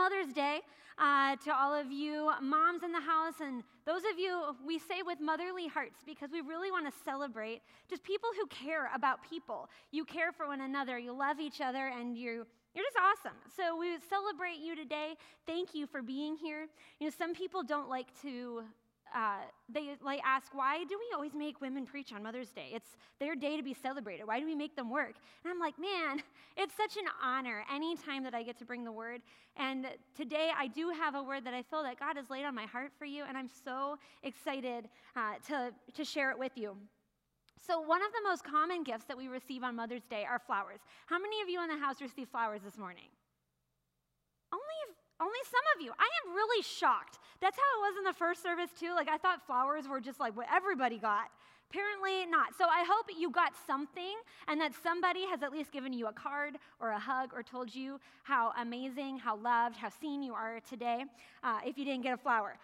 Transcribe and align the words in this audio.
Mother's 0.00 0.32
Day 0.32 0.60
uh, 0.96 1.36
to 1.44 1.54
all 1.54 1.74
of 1.74 1.92
you 1.92 2.32
moms 2.40 2.82
in 2.82 2.90
the 2.90 3.00
house 3.00 3.34
and 3.42 3.62
those 3.84 4.00
of 4.10 4.18
you 4.18 4.56
we 4.66 4.78
say 4.78 5.02
with 5.04 5.20
motherly 5.20 5.68
hearts 5.68 5.98
because 6.06 6.30
we 6.32 6.40
really 6.40 6.70
want 6.70 6.90
to 6.90 6.92
celebrate 7.04 7.60
just 7.86 8.02
people 8.02 8.30
who 8.40 8.46
care 8.46 8.90
about 8.94 9.18
people. 9.28 9.68
You 9.90 10.06
care 10.06 10.32
for 10.32 10.46
one 10.46 10.62
another, 10.62 10.98
you 10.98 11.12
love 11.12 11.38
each 11.38 11.60
other, 11.60 11.88
and 11.88 12.16
you 12.16 12.46
you're 12.74 12.84
just 12.84 12.96
awesome. 12.96 13.36
So 13.54 13.76
we 13.76 13.98
celebrate 14.08 14.60
you 14.64 14.74
today. 14.74 15.16
Thank 15.46 15.74
you 15.74 15.86
for 15.86 16.00
being 16.00 16.34
here. 16.34 16.66
You 16.98 17.08
know, 17.08 17.12
some 17.18 17.34
people 17.34 17.62
don't 17.62 17.90
like 17.90 18.06
to 18.22 18.62
uh, 19.14 19.42
they 19.68 19.96
like 20.02 20.20
ask, 20.24 20.54
why 20.54 20.84
do 20.84 20.98
we 20.98 21.14
always 21.14 21.34
make 21.34 21.60
women 21.60 21.86
preach 21.86 22.12
on 22.12 22.22
Mother's 22.22 22.50
Day? 22.50 22.70
It's 22.72 22.96
their 23.18 23.34
day 23.34 23.56
to 23.56 23.62
be 23.62 23.74
celebrated. 23.74 24.26
Why 24.26 24.40
do 24.40 24.46
we 24.46 24.54
make 24.54 24.76
them 24.76 24.90
work? 24.90 25.14
And 25.44 25.50
I'm 25.50 25.58
like, 25.58 25.78
man, 25.78 26.22
it's 26.56 26.74
such 26.76 26.96
an 26.96 27.08
honor 27.22 27.64
anytime 27.72 28.24
that 28.24 28.34
I 28.34 28.42
get 28.42 28.58
to 28.58 28.64
bring 28.64 28.84
the 28.84 28.92
word. 28.92 29.20
And 29.56 29.86
today 30.16 30.50
I 30.56 30.68
do 30.68 30.90
have 30.90 31.14
a 31.14 31.22
word 31.22 31.44
that 31.44 31.54
I 31.54 31.62
feel 31.62 31.82
that 31.82 31.98
God 31.98 32.16
has 32.16 32.30
laid 32.30 32.44
on 32.44 32.54
my 32.54 32.66
heart 32.66 32.92
for 32.98 33.04
you, 33.04 33.24
and 33.28 33.36
I'm 33.36 33.48
so 33.64 33.98
excited 34.22 34.88
uh, 35.16 35.34
to, 35.48 35.72
to 35.94 36.04
share 36.04 36.30
it 36.30 36.38
with 36.38 36.52
you. 36.56 36.76
So, 37.66 37.80
one 37.80 38.00
of 38.02 38.10
the 38.12 38.28
most 38.28 38.42
common 38.42 38.82
gifts 38.82 39.04
that 39.04 39.16
we 39.16 39.28
receive 39.28 39.62
on 39.62 39.76
Mother's 39.76 40.04
Day 40.08 40.24
are 40.24 40.38
flowers. 40.38 40.80
How 41.06 41.18
many 41.18 41.42
of 41.42 41.48
you 41.48 41.62
in 41.62 41.68
the 41.68 41.76
house 41.76 42.00
received 42.00 42.30
flowers 42.30 42.62
this 42.64 42.78
morning? 42.78 43.08
Only 44.52 44.96
only 45.20 45.38
some 45.44 45.66
of 45.76 45.84
you. 45.84 45.92
I 45.98 46.08
am 46.24 46.34
really 46.34 46.62
shocked. 46.62 47.18
That's 47.40 47.56
how 47.56 47.62
it 47.78 47.90
was 47.90 47.98
in 47.98 48.04
the 48.04 48.12
first 48.12 48.42
service, 48.42 48.70
too. 48.78 48.94
Like, 48.94 49.08
I 49.08 49.18
thought 49.18 49.46
flowers 49.46 49.86
were 49.86 50.00
just 50.00 50.20
like 50.20 50.36
what 50.36 50.46
everybody 50.52 50.98
got. 50.98 51.30
Apparently 51.70 52.26
not. 52.26 52.48
So 52.58 52.64
I 52.64 52.84
hope 52.84 53.06
you 53.16 53.30
got 53.30 53.52
something 53.64 54.16
and 54.48 54.60
that 54.60 54.72
somebody 54.82 55.24
has 55.26 55.44
at 55.44 55.52
least 55.52 55.70
given 55.70 55.92
you 55.92 56.08
a 56.08 56.12
card 56.12 56.56
or 56.80 56.90
a 56.90 56.98
hug 56.98 57.30
or 57.32 57.44
told 57.44 57.72
you 57.72 58.00
how 58.24 58.52
amazing, 58.58 59.18
how 59.18 59.36
loved, 59.36 59.76
how 59.76 59.88
seen 59.88 60.20
you 60.20 60.34
are 60.34 60.58
today 60.68 61.04
uh, 61.44 61.60
if 61.64 61.78
you 61.78 61.84
didn't 61.84 62.02
get 62.02 62.12
a 62.12 62.16
flower. 62.16 62.56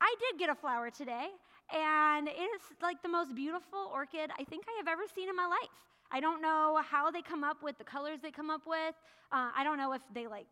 I 0.00 0.12
did 0.18 0.40
get 0.40 0.50
a 0.50 0.54
flower 0.56 0.90
today, 0.90 1.28
and 1.72 2.26
it 2.26 2.32
is 2.32 2.60
like 2.82 3.00
the 3.02 3.08
most 3.08 3.36
beautiful 3.36 3.90
orchid 3.92 4.30
I 4.36 4.42
think 4.44 4.64
I 4.66 4.76
have 4.78 4.88
ever 4.88 5.02
seen 5.14 5.28
in 5.28 5.36
my 5.36 5.46
life. 5.46 5.68
I 6.10 6.18
don't 6.18 6.42
know 6.42 6.80
how 6.84 7.10
they 7.12 7.22
come 7.22 7.44
up 7.44 7.62
with 7.62 7.78
the 7.78 7.84
colors 7.84 8.18
they 8.20 8.32
come 8.32 8.50
up 8.50 8.62
with. 8.66 8.94
Uh, 9.30 9.50
I 9.56 9.62
don't 9.62 9.78
know 9.78 9.92
if 9.92 10.02
they 10.12 10.26
like 10.26 10.48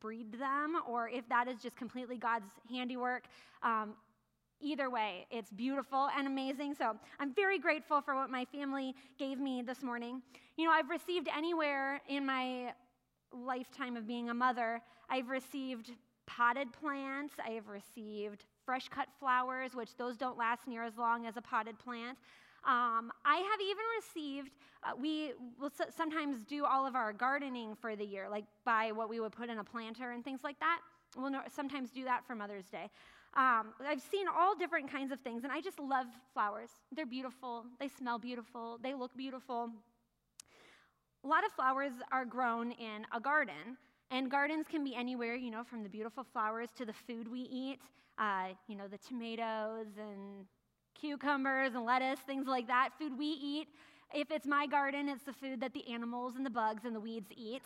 breed 0.00 0.32
them 0.32 0.76
or 0.88 1.08
if 1.08 1.28
that 1.28 1.48
is 1.48 1.60
just 1.62 1.76
completely 1.76 2.16
God's 2.16 2.50
handiwork. 2.68 3.24
Um, 3.62 3.94
either 4.60 4.90
way, 4.90 5.26
it's 5.30 5.50
beautiful 5.50 6.08
and 6.16 6.26
amazing. 6.26 6.74
So 6.74 6.96
I'm 7.18 7.34
very 7.34 7.58
grateful 7.58 8.00
for 8.00 8.14
what 8.14 8.30
my 8.30 8.44
family 8.46 8.94
gave 9.18 9.38
me 9.38 9.62
this 9.62 9.82
morning. 9.82 10.22
You 10.56 10.66
know, 10.66 10.72
I've 10.72 10.90
received 10.90 11.28
anywhere 11.34 12.00
in 12.08 12.26
my 12.26 12.72
lifetime 13.32 13.96
of 13.96 14.06
being 14.06 14.30
a 14.30 14.34
mother, 14.34 14.80
I've 15.08 15.28
received 15.28 15.92
potted 16.26 16.72
plants, 16.72 17.34
I 17.44 17.50
have 17.52 17.68
received 17.68 18.44
fresh 18.64 18.88
cut 18.88 19.08
flowers, 19.18 19.74
which 19.74 19.96
those 19.96 20.16
don't 20.16 20.38
last 20.38 20.66
near 20.66 20.84
as 20.84 20.96
long 20.96 21.26
as 21.26 21.36
a 21.36 21.42
potted 21.42 21.78
plant. 21.78 22.18
Um, 22.64 23.10
I 23.24 23.36
have 23.36 23.60
even 23.60 23.84
received, 23.96 24.50
uh, 24.82 24.92
we 25.00 25.32
will 25.58 25.70
sometimes 25.96 26.44
do 26.44 26.64
all 26.64 26.86
of 26.86 26.94
our 26.94 27.12
gardening 27.12 27.74
for 27.74 27.96
the 27.96 28.04
year, 28.04 28.28
like 28.28 28.44
buy 28.64 28.92
what 28.92 29.08
we 29.08 29.18
would 29.20 29.32
put 29.32 29.48
in 29.48 29.58
a 29.58 29.64
planter 29.64 30.10
and 30.12 30.24
things 30.24 30.40
like 30.44 30.58
that. 30.60 30.80
We'll 31.16 31.30
no, 31.30 31.40
sometimes 31.54 31.90
do 31.90 32.04
that 32.04 32.26
for 32.26 32.34
Mother's 32.34 32.68
Day. 32.68 32.90
Um, 33.34 33.72
I've 33.86 34.02
seen 34.02 34.26
all 34.28 34.56
different 34.56 34.90
kinds 34.90 35.12
of 35.12 35.20
things, 35.20 35.44
and 35.44 35.52
I 35.52 35.60
just 35.60 35.78
love 35.78 36.06
flowers. 36.34 36.70
They're 36.92 37.06
beautiful, 37.06 37.64
they 37.78 37.88
smell 37.88 38.18
beautiful, 38.18 38.78
they 38.82 38.92
look 38.92 39.16
beautiful. 39.16 39.70
A 41.24 41.26
lot 41.28 41.44
of 41.44 41.52
flowers 41.52 41.92
are 42.12 42.24
grown 42.24 42.72
in 42.72 43.06
a 43.14 43.20
garden, 43.20 43.76
and 44.10 44.30
gardens 44.30 44.66
can 44.68 44.84
be 44.84 44.94
anywhere, 44.94 45.34
you 45.34 45.50
know, 45.50 45.62
from 45.62 45.82
the 45.82 45.88
beautiful 45.88 46.24
flowers 46.24 46.70
to 46.76 46.84
the 46.84 46.92
food 46.92 47.30
we 47.30 47.40
eat, 47.40 47.78
uh, 48.18 48.48
you 48.66 48.76
know, 48.76 48.88
the 48.88 48.98
tomatoes 48.98 49.86
and 49.98 50.46
cucumbers 51.00 51.74
and 51.74 51.84
lettuce, 51.84 52.20
things 52.20 52.46
like 52.46 52.66
that, 52.66 52.90
food 52.98 53.16
we 53.18 53.26
eat. 53.26 53.68
If 54.12 54.30
it's 54.30 54.46
my 54.46 54.66
garden, 54.66 55.08
it's 55.08 55.22
the 55.24 55.32
food 55.32 55.60
that 55.60 55.72
the 55.72 55.86
animals 55.92 56.34
and 56.36 56.44
the 56.44 56.50
bugs 56.50 56.84
and 56.84 56.94
the 56.94 57.00
weeds 57.00 57.30
eat. 57.34 57.62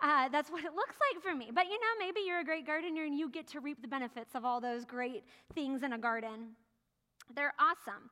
Uh, 0.00 0.28
that's 0.28 0.50
what 0.50 0.64
it 0.64 0.74
looks 0.74 0.96
like 1.12 1.22
for 1.22 1.34
me. 1.34 1.50
But 1.54 1.66
you 1.66 1.72
know, 1.72 2.04
maybe 2.06 2.20
you're 2.26 2.40
a 2.40 2.44
great 2.44 2.66
gardener 2.66 3.04
and 3.04 3.16
you 3.16 3.30
get 3.30 3.46
to 3.48 3.60
reap 3.60 3.80
the 3.80 3.88
benefits 3.88 4.34
of 4.34 4.44
all 4.44 4.60
those 4.60 4.84
great 4.84 5.24
things 5.54 5.82
in 5.82 5.94
a 5.94 5.98
garden. 5.98 6.50
They're 7.34 7.54
awesome. 7.58 8.10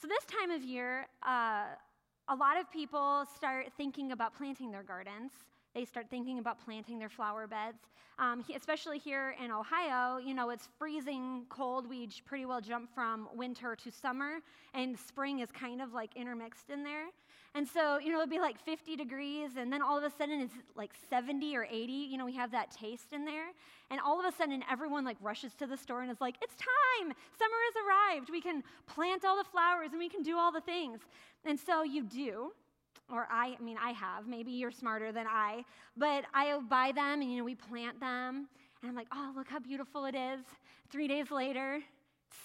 So, 0.00 0.06
this 0.06 0.24
time 0.24 0.50
of 0.50 0.62
year, 0.62 1.06
uh, 1.26 1.64
a 2.28 2.34
lot 2.34 2.60
of 2.60 2.70
people 2.70 3.24
start 3.34 3.66
thinking 3.76 4.12
about 4.12 4.36
planting 4.36 4.70
their 4.70 4.82
gardens 4.82 5.32
they 5.76 5.84
start 5.84 6.06
thinking 6.08 6.38
about 6.38 6.58
planting 6.64 6.98
their 6.98 7.10
flower 7.10 7.46
beds. 7.46 7.76
Um, 8.18 8.42
especially 8.56 8.98
here 8.98 9.34
in 9.44 9.50
Ohio, 9.50 10.16
you 10.16 10.32
know, 10.32 10.48
it's 10.48 10.70
freezing 10.78 11.44
cold. 11.50 11.86
We 11.86 12.08
pretty 12.24 12.46
well 12.46 12.62
jump 12.62 12.88
from 12.94 13.28
winter 13.34 13.76
to 13.76 13.92
summer, 13.92 14.38
and 14.72 14.98
spring 14.98 15.40
is 15.40 15.52
kind 15.52 15.82
of 15.82 15.92
like 15.92 16.16
intermixed 16.16 16.70
in 16.70 16.82
there. 16.82 17.08
And 17.54 17.68
so, 17.68 17.98
you 17.98 18.08
know, 18.08 18.16
it'll 18.22 18.30
be 18.30 18.38
like 18.38 18.58
50 18.58 18.96
degrees, 18.96 19.50
and 19.58 19.70
then 19.70 19.82
all 19.82 19.98
of 19.98 20.04
a 20.04 20.10
sudden 20.16 20.40
it's 20.40 20.54
like 20.76 20.92
70 21.10 21.54
or 21.54 21.66
80. 21.70 21.92
You 21.92 22.16
know, 22.16 22.24
we 22.24 22.34
have 22.34 22.50
that 22.52 22.70
taste 22.70 23.12
in 23.12 23.26
there. 23.26 23.48
And 23.90 24.00
all 24.00 24.18
of 24.18 24.24
a 24.24 24.34
sudden, 24.34 24.64
everyone 24.70 25.04
like 25.04 25.18
rushes 25.20 25.52
to 25.56 25.66
the 25.66 25.76
store 25.76 26.00
and 26.00 26.10
is 26.10 26.22
like, 26.22 26.36
it's 26.42 26.54
time! 26.56 27.12
Summer 27.38 27.56
has 27.66 28.16
arrived. 28.16 28.30
We 28.30 28.40
can 28.40 28.62
plant 28.86 29.26
all 29.26 29.36
the 29.36 29.44
flowers 29.44 29.90
and 29.90 29.98
we 29.98 30.08
can 30.08 30.22
do 30.22 30.38
all 30.38 30.50
the 30.50 30.62
things. 30.62 31.00
And 31.44 31.60
so 31.60 31.82
you 31.82 32.02
do 32.02 32.52
or 33.10 33.28
I, 33.30 33.56
I 33.58 33.62
mean, 33.62 33.76
I 33.82 33.90
have. 33.90 34.26
Maybe 34.26 34.52
you're 34.52 34.70
smarter 34.70 35.12
than 35.12 35.26
I, 35.28 35.64
but 35.96 36.24
I 36.34 36.58
buy 36.68 36.92
them 36.94 37.20
and, 37.20 37.30
you 37.30 37.38
know, 37.38 37.44
we 37.44 37.54
plant 37.54 38.00
them. 38.00 38.48
And 38.82 38.90
I'm 38.90 38.94
like, 38.94 39.08
oh, 39.12 39.32
look 39.36 39.48
how 39.48 39.58
beautiful 39.58 40.04
it 40.04 40.14
is. 40.14 40.40
Three 40.90 41.08
days 41.08 41.30
later, 41.30 41.80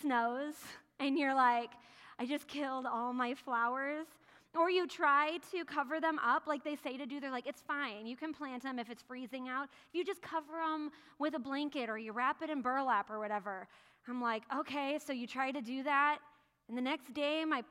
snows. 0.02 0.54
And 1.00 1.18
you're 1.18 1.36
like, 1.36 1.72
I 2.20 2.26
just 2.26 2.48
killed 2.48 2.86
all 2.86 3.14
my 3.14 3.34
flowers. 3.34 4.06
Or 4.54 4.70
you 4.70 4.86
try 4.86 5.38
to 5.52 5.64
cover 5.64 6.02
them 6.02 6.20
up 6.20 6.46
like 6.46 6.64
they 6.64 6.76
say 6.76 6.98
to 6.98 7.06
do. 7.06 7.20
They're 7.22 7.32
like, 7.32 7.48
it's 7.48 7.62
fine. 7.62 8.06
You 8.06 8.18
can 8.18 8.34
plant 8.34 8.64
them 8.64 8.80
if 8.80 8.90
it's 8.90 9.02
freezing 9.02 9.48
out. 9.48 9.70
You 9.94 10.04
just 10.04 10.22
cover 10.22 10.54
them 10.62 10.92
with 11.20 11.36
a 11.36 11.40
blanket 11.40 11.90
or 11.90 11.98
you 11.98 12.12
wrap 12.12 12.42
it 12.42 12.50
in 12.50 12.62
burlap 12.62 13.10
or 13.10 13.18
whatever. 13.18 13.68
I'm 14.08 14.22
like, 14.22 14.44
okay, 14.60 15.00
so 15.04 15.14
you 15.14 15.26
try 15.26 15.52
to 15.52 15.62
do 15.62 15.84
that. 15.84 16.20
And 16.68 16.78
the 16.78 16.82
next 16.82 17.14
day, 17.14 17.46
my 17.46 17.64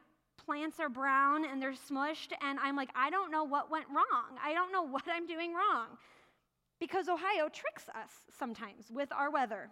plants 0.45 0.81
are 0.81 0.89
brown 0.89 1.45
and 1.45 1.61
they're 1.61 1.73
smushed, 1.73 2.33
and 2.43 2.59
I'm 2.61 2.77
like, 2.77 2.91
I 2.95 3.11
don't 3.11 3.31
know 3.31 3.45
what 3.45 3.71
went 3.71 3.87
wrong. 3.89 4.39
I 4.43 4.53
don't 4.53 4.73
know 4.73 4.83
what 4.95 5.05
I'm 5.11 5.27
doing 5.27 5.55
wrong. 5.55 5.87
Because 6.79 7.09
Ohio 7.09 7.49
tricks 7.53 7.89
us 7.91 8.11
sometimes 8.39 8.91
with 8.91 9.13
our 9.13 9.31
weather. 9.31 9.71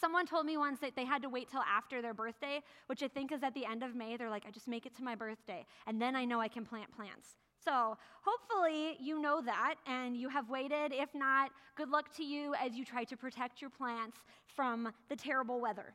Someone 0.00 0.26
told 0.26 0.46
me 0.46 0.56
once 0.56 0.78
that 0.80 0.94
they 0.94 1.04
had 1.04 1.22
to 1.22 1.28
wait 1.28 1.50
till 1.50 1.62
after 1.62 2.02
their 2.02 2.14
birthday, 2.14 2.60
which 2.86 3.02
I 3.02 3.08
think 3.08 3.32
is 3.32 3.42
at 3.42 3.54
the 3.54 3.64
end 3.64 3.82
of 3.82 3.94
May. 3.94 4.16
They're 4.16 4.30
like, 4.30 4.44
I 4.46 4.50
just 4.50 4.68
make 4.68 4.86
it 4.86 4.94
to 4.96 5.02
my 5.02 5.14
birthday, 5.14 5.64
and 5.86 6.00
then 6.00 6.14
I 6.14 6.24
know 6.24 6.40
I 6.40 6.48
can 6.48 6.64
plant 6.64 6.94
plants. 6.94 7.36
So, 7.64 7.98
hopefully, 8.22 8.96
you 9.00 9.20
know 9.20 9.42
that 9.42 9.74
and 9.86 10.16
you 10.16 10.28
have 10.28 10.48
waited. 10.48 10.92
If 10.92 11.14
not, 11.14 11.50
good 11.76 11.88
luck 11.88 12.14
to 12.16 12.24
you 12.24 12.54
as 12.54 12.74
you 12.74 12.84
try 12.84 13.04
to 13.04 13.16
protect 13.16 13.60
your 13.60 13.70
plants 13.70 14.18
from 14.46 14.92
the 15.08 15.16
terrible 15.16 15.60
weather 15.60 15.92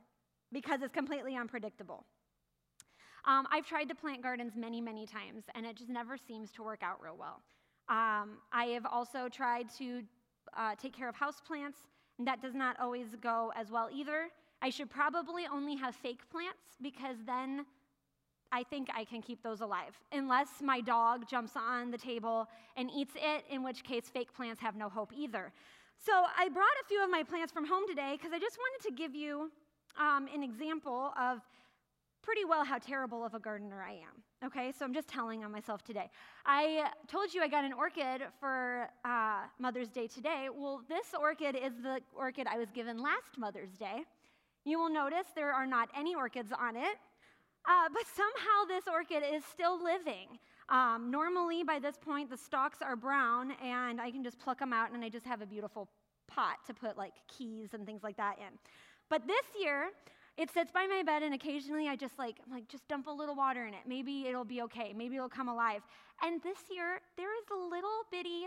because 0.51 0.81
it's 0.81 0.93
completely 0.93 1.35
unpredictable. 1.35 2.05
Um, 3.25 3.47
I've 3.51 3.65
tried 3.65 3.85
to 3.85 3.95
plant 3.95 4.21
gardens 4.21 4.53
many, 4.55 4.81
many 4.81 5.05
times, 5.05 5.43
and 5.55 5.65
it 5.65 5.77
just 5.77 5.89
never 5.89 6.17
seems 6.17 6.51
to 6.53 6.63
work 6.63 6.83
out 6.83 7.01
real 7.01 7.15
well. 7.17 7.41
Um, 7.89 8.37
I 8.51 8.65
have 8.73 8.85
also 8.85 9.29
tried 9.29 9.67
to 9.77 10.01
uh, 10.57 10.75
take 10.75 10.93
care 10.95 11.07
of 11.07 11.15
houseplants, 11.15 11.87
and 12.17 12.27
that 12.27 12.41
does 12.41 12.53
not 12.53 12.77
always 12.79 13.15
go 13.21 13.53
as 13.55 13.71
well 13.71 13.89
either. 13.93 14.27
I 14.61 14.69
should 14.69 14.89
probably 14.89 15.45
only 15.51 15.75
have 15.75 15.95
fake 15.95 16.29
plants 16.29 16.77
because 16.81 17.17
then 17.25 17.65
I 18.51 18.63
think 18.63 18.89
I 18.95 19.03
can 19.03 19.21
keep 19.21 19.41
those 19.41 19.61
alive, 19.61 19.97
unless 20.11 20.61
my 20.61 20.79
dog 20.79 21.27
jumps 21.27 21.53
on 21.55 21.91
the 21.91 21.97
table 21.97 22.47
and 22.77 22.91
eats 22.91 23.13
it, 23.15 23.45
in 23.49 23.63
which 23.63 23.83
case 23.83 24.09
fake 24.13 24.33
plants 24.33 24.61
have 24.61 24.75
no 24.75 24.89
hope 24.89 25.11
either. 25.15 25.51
So 25.97 26.11
I 26.37 26.49
brought 26.49 26.75
a 26.83 26.87
few 26.87 27.03
of 27.03 27.09
my 27.09 27.23
plants 27.23 27.51
from 27.51 27.65
home 27.65 27.83
today 27.87 28.15
because 28.17 28.33
I 28.33 28.39
just 28.39 28.57
wanted 28.57 28.89
to 28.89 28.95
give 28.95 29.15
you 29.15 29.49
um, 29.99 30.27
an 30.33 30.43
example 30.43 31.13
of 31.19 31.39
pretty 32.23 32.45
well 32.45 32.63
how 32.63 32.79
terrible 32.79 33.23
of 33.23 33.33
a 33.33 33.39
gardener 33.39 33.85
I 33.87 33.91
am. 33.91 34.47
Okay, 34.47 34.71
so 34.71 34.85
I'm 34.85 34.93
just 34.93 35.07
telling 35.07 35.43
on 35.43 35.51
myself 35.51 35.83
today. 35.83 36.09
I 36.45 36.89
told 37.07 37.33
you 37.33 37.41
I 37.41 37.47
got 37.47 37.65
an 37.65 37.73
orchid 37.73 38.23
for 38.39 38.89
uh, 39.05 39.41
Mother's 39.59 39.89
Day 39.89 40.07
today. 40.07 40.47
Well, 40.53 40.81
this 40.87 41.07
orchid 41.19 41.55
is 41.55 41.73
the 41.83 41.99
orchid 42.15 42.47
I 42.47 42.57
was 42.57 42.69
given 42.71 42.97
last 42.97 43.37
Mother's 43.37 43.71
Day. 43.71 44.03
You 44.65 44.79
will 44.79 44.89
notice 44.89 45.27
there 45.35 45.51
are 45.51 45.67
not 45.67 45.89
any 45.95 46.15
orchids 46.15 46.51
on 46.57 46.77
it, 46.77 46.97
uh, 47.65 47.89
but 47.93 48.03
somehow 48.15 48.65
this 48.67 48.85
orchid 48.87 49.23
is 49.29 49.43
still 49.45 49.81
living. 49.83 50.39
Um, 50.69 51.11
normally, 51.11 51.63
by 51.63 51.79
this 51.79 51.97
point, 51.97 52.29
the 52.29 52.37
stalks 52.37 52.81
are 52.81 52.95
brown, 52.95 53.51
and 53.61 53.99
I 53.99 54.09
can 54.11 54.23
just 54.23 54.39
pluck 54.39 54.59
them 54.59 54.71
out, 54.71 54.91
and 54.93 55.03
I 55.03 55.09
just 55.09 55.25
have 55.25 55.41
a 55.41 55.45
beautiful 55.45 55.89
pot 56.27 56.57
to 56.67 56.73
put 56.73 56.97
like 56.97 57.13
keys 57.27 57.69
and 57.73 57.85
things 57.85 58.01
like 58.01 58.15
that 58.15 58.37
in. 58.39 58.57
But 59.09 59.27
this 59.27 59.45
year, 59.61 59.89
it 60.37 60.51
sits 60.51 60.71
by 60.71 60.87
my 60.87 61.03
bed, 61.03 61.21
and 61.23 61.33
occasionally 61.33 61.87
I 61.87 61.95
just 61.95 62.17
like, 62.17 62.37
I'm 62.45 62.51
like, 62.51 62.67
just 62.67 62.87
dump 62.87 63.07
a 63.07 63.11
little 63.11 63.35
water 63.35 63.65
in 63.65 63.73
it. 63.73 63.81
Maybe 63.87 64.25
it'll 64.27 64.45
be 64.45 64.61
okay. 64.63 64.93
Maybe 64.95 65.15
it'll 65.15 65.29
come 65.29 65.47
alive. 65.47 65.81
And 66.23 66.41
this 66.41 66.57
year, 66.71 67.01
there 67.17 67.29
is 67.37 67.45
a 67.51 67.69
little 67.69 68.03
bitty 68.11 68.45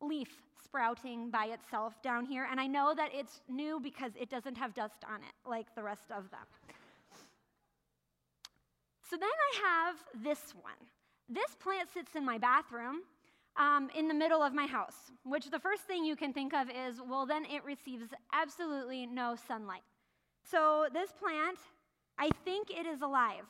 leaf 0.00 0.28
sprouting 0.64 1.30
by 1.30 1.46
itself 1.46 2.00
down 2.02 2.24
here, 2.24 2.46
and 2.50 2.60
I 2.60 2.66
know 2.66 2.94
that 2.96 3.10
it's 3.12 3.40
new 3.48 3.80
because 3.80 4.12
it 4.20 4.30
doesn't 4.30 4.56
have 4.56 4.74
dust 4.74 5.04
on 5.06 5.20
it 5.20 5.48
like 5.48 5.74
the 5.74 5.82
rest 5.82 6.10
of 6.10 6.30
them. 6.30 6.46
So 9.10 9.16
then 9.16 9.28
I 9.28 9.60
have 9.66 9.96
this 10.22 10.54
one. 10.62 10.74
This 11.28 11.54
plant 11.58 11.88
sits 11.92 12.14
in 12.14 12.24
my 12.24 12.38
bathroom 12.38 13.02
um, 13.56 13.90
in 13.94 14.08
the 14.08 14.14
middle 14.14 14.42
of 14.42 14.54
my 14.54 14.66
house, 14.66 15.10
which 15.24 15.50
the 15.50 15.58
first 15.58 15.82
thing 15.82 16.04
you 16.04 16.16
can 16.16 16.32
think 16.32 16.54
of 16.54 16.68
is, 16.68 17.00
well, 17.06 17.26
then 17.26 17.44
it 17.44 17.64
receives 17.64 18.12
absolutely 18.32 19.06
no 19.06 19.36
sunlight. 19.46 19.82
So 20.50 20.86
this 20.92 21.10
plant, 21.12 21.58
I 22.18 22.30
think 22.44 22.70
it 22.70 22.86
is 22.86 23.02
alive, 23.02 23.44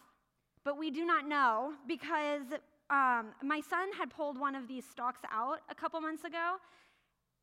but 0.65 0.77
we 0.79 0.91
do 0.91 1.05
not 1.05 1.29
know 1.29 1.73
because 1.87 2.43
um, 2.91 3.29
my 3.43 3.61
son 3.61 3.93
had 3.97 4.11
pulled 4.11 4.39
one 4.39 4.55
of 4.57 4.67
these 4.67 4.85
stalks 4.85 5.21
out 5.31 5.61
a 5.71 5.75
couple 5.75 6.01
months 6.01 6.25
ago. 6.25 6.57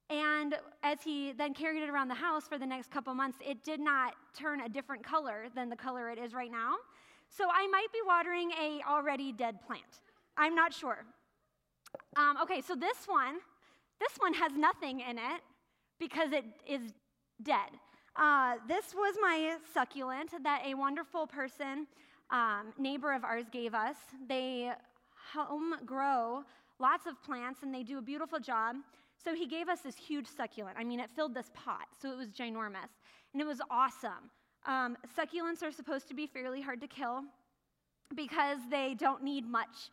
And 0.09 0.55
as 0.83 1.01
he 1.03 1.31
then 1.31 1.53
carried 1.53 1.81
it 1.81 1.89
around 1.89 2.09
the 2.09 2.15
house 2.15 2.47
for 2.47 2.57
the 2.57 2.65
next 2.65 2.91
couple 2.91 3.13
months, 3.15 3.37
it 3.45 3.63
did 3.63 3.79
not 3.79 4.13
turn 4.37 4.61
a 4.61 4.69
different 4.69 5.03
color 5.03 5.45
than 5.55 5.69
the 5.69 5.75
color 5.75 6.09
it 6.09 6.19
is 6.19 6.33
right 6.33 6.51
now. 6.51 6.75
So 7.29 7.45
I 7.51 7.67
might 7.67 7.87
be 7.91 7.99
watering 8.05 8.51
a 8.51 8.81
already 8.87 9.31
dead 9.31 9.61
plant. 9.65 10.01
I'm 10.37 10.53
not 10.53 10.73
sure. 10.73 11.05
Um, 12.17 12.37
okay, 12.41 12.61
so 12.61 12.75
this 12.75 13.07
one, 13.07 13.35
this 13.99 14.11
one 14.19 14.33
has 14.33 14.51
nothing 14.53 14.99
in 14.99 15.17
it 15.17 15.41
because 15.97 16.33
it 16.33 16.45
is 16.67 16.93
dead. 17.41 17.69
Uh, 18.15 18.55
this 18.67 18.93
was 18.95 19.15
my 19.21 19.57
succulent 19.73 20.31
that 20.43 20.61
a 20.65 20.73
wonderful 20.73 21.27
person, 21.27 21.85
um, 22.29 22.73
neighbor 22.77 23.13
of 23.13 23.23
ours, 23.23 23.45
gave 23.51 23.73
us. 23.73 23.97
They 24.27 24.71
home 25.33 25.75
grow 25.85 26.43
lots 26.79 27.07
of 27.07 27.21
plants 27.23 27.61
and 27.63 27.73
they 27.73 27.83
do 27.83 27.97
a 27.97 28.01
beautiful 28.01 28.39
job. 28.39 28.77
So 29.23 29.33
he 29.33 29.47
gave 29.47 29.69
us 29.69 29.81
this 29.81 29.95
huge 29.95 30.27
succulent. 30.27 30.77
I 30.77 30.83
mean, 30.83 30.99
it 30.99 31.09
filled 31.15 31.33
this 31.33 31.49
pot, 31.53 31.87
so 31.99 32.11
it 32.11 32.17
was 32.17 32.29
ginormous. 32.29 32.91
And 33.33 33.41
it 33.41 33.45
was 33.45 33.59
awesome. 33.69 34.29
Um, 34.65 34.97
succulents 35.17 35.63
are 35.63 35.71
supposed 35.71 36.07
to 36.09 36.13
be 36.13 36.27
fairly 36.27 36.61
hard 36.61 36.81
to 36.81 36.87
kill 36.87 37.23
because 38.15 38.59
they 38.69 38.95
don't 38.97 39.23
need 39.23 39.45
much. 39.45 39.89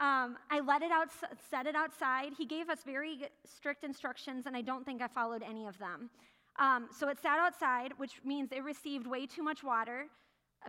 Um, 0.00 0.36
I 0.50 0.60
let 0.60 0.82
it 0.82 0.92
out, 0.92 1.08
set 1.50 1.66
it 1.66 1.74
outside. 1.74 2.32
He 2.36 2.46
gave 2.46 2.68
us 2.68 2.80
very 2.84 3.22
strict 3.44 3.84
instructions, 3.84 4.46
and 4.46 4.56
I 4.56 4.60
don't 4.60 4.84
think 4.84 5.02
I 5.02 5.08
followed 5.08 5.42
any 5.42 5.66
of 5.66 5.76
them. 5.78 6.10
Um, 6.58 6.88
so 6.90 7.08
it 7.08 7.18
sat 7.20 7.38
outside, 7.38 7.92
which 7.98 8.20
means 8.24 8.50
it 8.52 8.64
received 8.64 9.06
way 9.06 9.26
too 9.26 9.42
much 9.42 9.62
water 9.62 10.06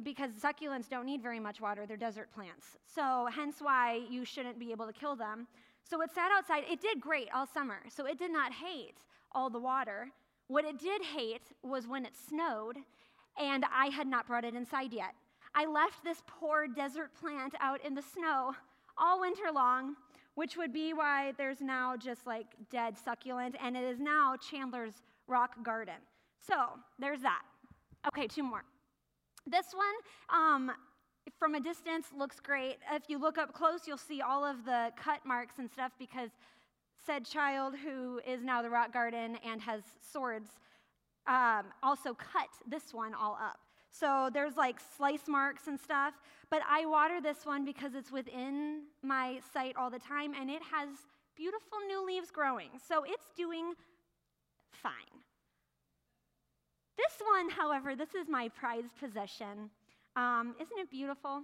because 0.03 0.31
succulents 0.31 0.88
don't 0.88 1.06
need 1.06 1.21
very 1.21 1.39
much 1.39 1.59
water, 1.59 1.86
they're 1.88 1.97
desert 1.97 2.31
plants. 2.31 2.77
So, 2.86 3.27
hence 3.33 3.56
why 3.59 4.01
you 4.09 4.24
shouldn't 4.24 4.59
be 4.59 4.71
able 4.71 4.86
to 4.86 4.94
kill 4.94 5.15
them. 5.15 5.47
So, 5.83 6.01
it 6.01 6.12
sat 6.13 6.30
outside. 6.31 6.63
It 6.71 6.80
did 6.80 7.01
great 7.01 7.27
all 7.33 7.47
summer. 7.47 7.80
So, 7.89 8.06
it 8.06 8.19
did 8.19 8.31
not 8.31 8.53
hate 8.53 8.97
all 9.31 9.50
the 9.50 9.59
water. 9.59 10.09
What 10.47 10.63
it 10.63 10.77
did 10.77 11.03
hate 11.03 11.51
was 11.63 11.88
when 11.88 12.06
it 12.06 12.13
snowed 12.15 12.77
and 13.39 13.65
I 13.74 13.88
had 13.88 14.07
not 14.07 14.27
brought 14.27 14.44
it 14.44 14.53
inside 14.53 14.94
yet. 14.94 15.15
I 15.56 15.65
left 15.65 16.03
this 16.03 16.21
poor 16.27 16.68
desert 16.68 17.12
plant 17.19 17.56
out 17.59 17.83
in 17.83 17.95
the 17.95 18.01
snow 18.01 18.53
all 18.97 19.21
winter 19.21 19.51
long, 19.53 19.95
which 20.36 20.57
would 20.57 20.74
be 20.74 20.94
why 20.94 21.33
there's 21.38 21.62
now 21.62 21.95
just 21.97 22.27
like 22.27 22.47
dead 22.69 22.97
succulent, 22.97 23.56
and 23.63 23.75
it 23.75 23.83
is 23.83 24.00
now 24.00 24.36
Chandler's 24.36 25.01
rock 25.29 25.63
garden. 25.63 25.95
So 26.45 26.55
there's 26.97 27.21
that. 27.21 27.43
Okay, 28.07 28.27
two 28.27 28.43
more. 28.43 28.63
This 29.45 29.67
one, 29.73 29.85
um, 30.33 30.71
from 31.37 31.55
a 31.55 31.59
distance, 31.59 32.07
looks 32.17 32.39
great. 32.39 32.77
If 32.91 33.03
you 33.09 33.19
look 33.19 33.37
up 33.37 33.53
close, 33.53 33.81
you'll 33.87 33.97
see 33.97 34.21
all 34.21 34.43
of 34.43 34.65
the 34.65 34.91
cut 34.95 35.25
marks 35.25 35.55
and 35.59 35.69
stuff 35.69 35.91
because 35.97 36.31
said 37.05 37.25
child, 37.25 37.75
who 37.83 38.19
is 38.27 38.43
now 38.43 38.61
the 38.61 38.69
rock 38.69 38.91
garden 38.91 39.37
and 39.45 39.61
has 39.61 39.81
swords, 40.01 40.49
um, 41.27 41.65
also 41.83 42.13
cut 42.13 42.49
this 42.67 42.93
one 42.93 43.13
all 43.13 43.37
up. 43.41 43.59
So 43.91 44.29
there's 44.33 44.55
like 44.55 44.77
slice 44.97 45.27
marks 45.27 45.67
and 45.67 45.79
stuff. 45.79 46.13
But 46.49 46.61
I 46.69 46.85
water 46.85 47.21
this 47.21 47.45
one 47.45 47.65
because 47.65 47.93
it's 47.95 48.11
within 48.11 48.83
my 49.03 49.39
sight 49.53 49.75
all 49.77 49.89
the 49.89 49.99
time 49.99 50.33
and 50.39 50.49
it 50.49 50.61
has 50.71 50.89
beautiful 51.35 51.79
new 51.87 52.05
leaves 52.05 52.31
growing. 52.31 52.69
So 52.87 53.03
it's 53.03 53.31
doing 53.35 53.73
fine. 54.71 55.19
This 57.00 57.25
one, 57.25 57.50
however, 57.50 57.96
this 57.96 58.13
is 58.13 58.28
my 58.28 58.50
prized 58.50 58.94
possession. 59.00 59.69
Um, 60.18 60.54
isn't 60.60 60.78
it 60.78 60.92
beautiful? 60.92 61.44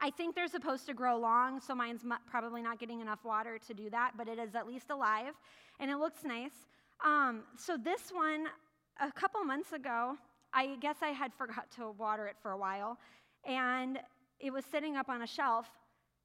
I 0.00 0.10
think 0.10 0.36
they're 0.36 0.46
supposed 0.46 0.86
to 0.86 0.94
grow 0.94 1.18
long, 1.18 1.60
so 1.60 1.74
mine's 1.74 2.02
probably 2.30 2.62
not 2.62 2.78
getting 2.78 3.00
enough 3.00 3.24
water 3.24 3.58
to 3.66 3.74
do 3.74 3.90
that, 3.90 4.12
but 4.16 4.28
it 4.28 4.38
is 4.38 4.54
at 4.54 4.68
least 4.68 4.90
alive 4.90 5.34
and 5.80 5.90
it 5.90 5.96
looks 5.96 6.22
nice. 6.22 6.52
Um, 7.04 7.42
so, 7.56 7.76
this 7.76 8.10
one, 8.12 8.46
a 9.00 9.10
couple 9.10 9.42
months 9.42 9.72
ago, 9.72 10.16
I 10.52 10.76
guess 10.80 10.96
I 11.02 11.08
had 11.08 11.32
forgot 11.34 11.68
to 11.76 11.90
water 11.90 12.28
it 12.28 12.36
for 12.40 12.52
a 12.52 12.56
while, 12.56 12.98
and 13.44 13.98
it 14.38 14.52
was 14.52 14.64
sitting 14.64 14.96
up 14.96 15.08
on 15.08 15.22
a 15.22 15.26
shelf. 15.26 15.66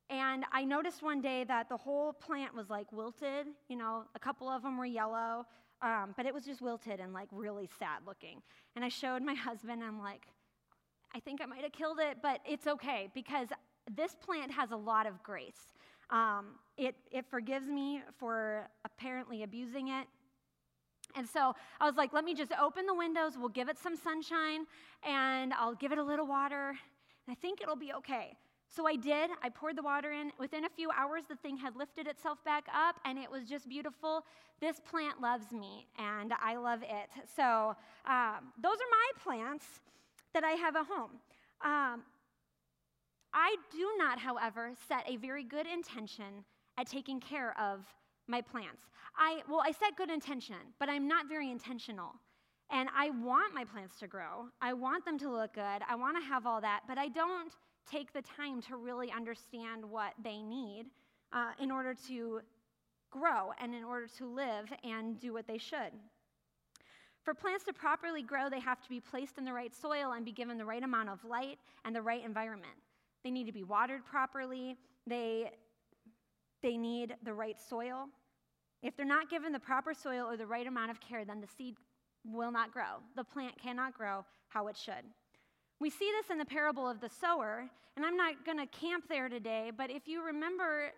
And 0.10 0.46
I 0.52 0.66
noticed 0.66 1.02
one 1.02 1.22
day 1.22 1.44
that 1.46 1.70
the 1.70 1.78
whole 1.78 2.14
plant 2.14 2.54
was 2.54 2.70
like 2.70 2.92
wilted. 2.92 3.48
You 3.70 3.78
know, 3.78 4.04
a 4.16 4.20
couple 4.20 4.50
of 4.50 4.62
them 4.62 4.78
were 4.78 4.86
yellow, 4.86 5.46
um, 5.84 6.14
but 6.18 6.26
it 6.26 6.34
was 6.34 6.46
just 6.46 6.62
wilted 6.62 7.00
and 7.00 7.14
like 7.14 7.28
really 7.32 7.70
sad 7.78 8.00
looking. 8.08 8.42
And 8.76 8.84
I 8.84 8.90
showed 8.90 9.22
my 9.22 9.34
husband, 9.50 9.84
I'm 9.84 10.00
like, 10.00 10.28
I 11.16 11.20
think 11.20 11.42
I 11.42 11.46
might 11.46 11.62
have 11.62 11.74
killed 11.74 12.00
it, 12.00 12.18
but 12.24 12.40
it's 12.46 12.66
okay 12.66 13.10
because 13.14 13.50
this 13.96 14.16
plant 14.16 14.52
has 14.52 14.72
a 14.72 14.76
lot 14.76 15.06
of 15.06 15.22
grace. 15.22 15.74
Um, 16.10 16.56
it, 16.78 16.96
it 17.12 17.26
forgives 17.30 17.68
me 17.68 18.02
for 18.18 18.70
apparently 18.86 19.44
abusing 19.44 19.90
it 19.90 20.08
and 21.16 21.28
so 21.28 21.56
I 21.80 21.86
was 21.86 21.96
like, 21.96 22.14
let 22.14 22.24
me 22.24 22.34
just 22.34 22.52
open 22.60 22.86
the 22.86 22.94
windows, 22.94 23.34
we'll 23.38 23.50
give 23.50 23.70
it 23.70 23.78
some 23.78 23.96
sunshine, 23.96 24.66
and 25.04 25.54
I'll 25.54 25.76
give 25.76 25.92
it 25.92 25.98
a 25.98 26.04
little 26.04 26.26
water, 26.26 26.70
and 26.70 27.30
I 27.30 27.36
think 27.36 27.62
it'll 27.62 27.76
be 27.76 27.94
okay. 27.94 28.36
So 28.76 28.88
I 28.88 28.96
did. 28.96 29.30
I 29.44 29.50
poured 29.50 29.78
the 29.78 29.84
water 29.84 30.12
in. 30.12 30.32
Within 30.40 30.66
a 30.66 30.70
few 30.70 30.90
hours, 30.92 31.24
the 31.30 31.36
thing 31.36 31.58
had 31.58 31.76
lifted 31.76 32.08
itself 32.08 32.44
back 32.44 32.66
up, 32.74 32.96
and 33.06 33.20
it 33.20 33.30
was 33.30 33.48
just 33.48 33.70
beautiful. 33.70 34.26
This 34.60 34.80
plant 34.80 35.22
loves 35.22 35.52
me, 35.52 35.86
and 36.00 36.34
I 36.42 36.56
love 36.56 36.82
it. 36.82 37.10
So 37.36 37.76
um, 38.08 38.52
those 38.62 38.76
are 38.76 38.92
my 38.92 39.12
plants 39.24 39.66
that 40.34 40.44
I 40.44 40.52
have 40.52 40.76
at 40.76 40.86
home. 40.88 41.12
Um, 41.64 42.02
I 43.32 43.56
do 43.72 43.92
not, 43.98 44.18
however, 44.18 44.72
set 44.88 45.04
a 45.08 45.18
very 45.18 45.44
good 45.44 45.68
intention 45.68 46.44
at 46.78 46.88
taking 46.88 47.20
care 47.20 47.56
of 47.60 47.86
my 48.28 48.42
plants. 48.42 48.82
I, 49.16 49.44
well, 49.48 49.62
I 49.64 49.72
set 49.72 49.96
good 49.96 50.10
intention, 50.10 50.56
but 50.80 50.90
I'm 50.90 51.08
not 51.08 51.28
very 51.30 51.52
intentional. 51.52 52.14
And 52.72 52.90
I 52.96 53.12
want 53.12 53.54
my 53.54 53.66
plants 53.66 54.00
to 54.00 54.08
grow. 54.08 54.48
I 54.62 54.74
want 54.74 55.06
them 55.06 55.20
to 55.20 55.30
look 55.30 55.54
good. 55.54 55.82
I 55.88 55.96
want 55.96 56.18
to 56.18 56.24
have 56.28 56.48
all 56.48 56.62
that, 56.62 56.82
but 56.88 56.98
I 56.98 57.10
don't 57.10 57.54
take 57.90 58.14
the 58.14 58.22
time 58.22 58.62
to 58.64 58.78
really 58.78 59.12
understand 59.12 59.84
what 59.84 60.14
they 60.24 60.42
need 60.42 60.86
uh, 61.32 61.52
in 61.60 61.72
order 61.72 61.96
to 62.08 62.42
grow 63.12 63.52
and 63.60 63.74
in 63.76 63.84
order 63.84 64.08
to 64.18 64.26
live 64.26 64.72
and 64.84 65.20
do 65.20 65.34
what 65.34 65.48
they 65.48 65.58
should. 65.58 65.92
For 67.24 67.34
plants 67.34 67.64
to 67.66 67.74
properly 67.74 68.22
grow, 68.22 68.50
they 68.50 68.60
have 68.60 68.82
to 68.82 68.90
be 68.90 69.00
placed 69.00 69.38
in 69.38 69.46
the 69.46 69.54
right 69.54 69.74
soil 69.74 70.14
and 70.14 70.26
be 70.26 70.32
given 70.32 70.58
the 70.58 70.66
right 70.66 70.84
amount 70.84 71.10
of 71.10 71.24
light 71.24 71.58
and 71.86 71.96
the 71.96 72.02
right 72.02 72.24
environment. 72.24 72.74
They 73.24 73.32
need 73.32 73.46
to 73.46 73.54
be 73.54 73.64
watered 73.64 74.06
properly. 74.06 74.78
They 75.08 75.52
they 76.62 76.78
need 76.78 77.16
the 77.24 77.34
right 77.34 77.60
soil. 77.60 78.08
If 78.82 78.96
they're 78.96 79.06
not 79.06 79.30
given 79.30 79.52
the 79.52 79.60
proper 79.60 79.94
soil 79.94 80.26
or 80.30 80.38
the 80.38 80.46
right 80.46 80.66
amount 80.66 80.92
of 80.92 81.00
care, 81.00 81.26
then 81.26 81.42
the 81.42 81.48
seed 81.48 81.76
will 82.26 82.52
not 82.52 82.72
grow. 82.72 83.02
The 83.16 83.24
plant 83.24 83.58
cannot 83.62 83.98
grow 83.98 84.26
how 84.48 84.68
it 84.68 84.78
should. 84.78 85.04
We 85.84 85.90
see 85.90 86.10
this 86.18 86.32
in 86.32 86.38
the 86.38 86.46
parable 86.46 86.88
of 86.88 87.02
the 87.02 87.10
sower, 87.10 87.70
and 87.98 88.06
I'm 88.06 88.16
not 88.16 88.46
going 88.46 88.58
to 88.58 88.68
camp 88.68 89.04
there 89.10 89.28
today, 89.28 89.70
but 89.76 89.92
if 89.92 90.08
you 90.08 90.26
remember 90.26 90.94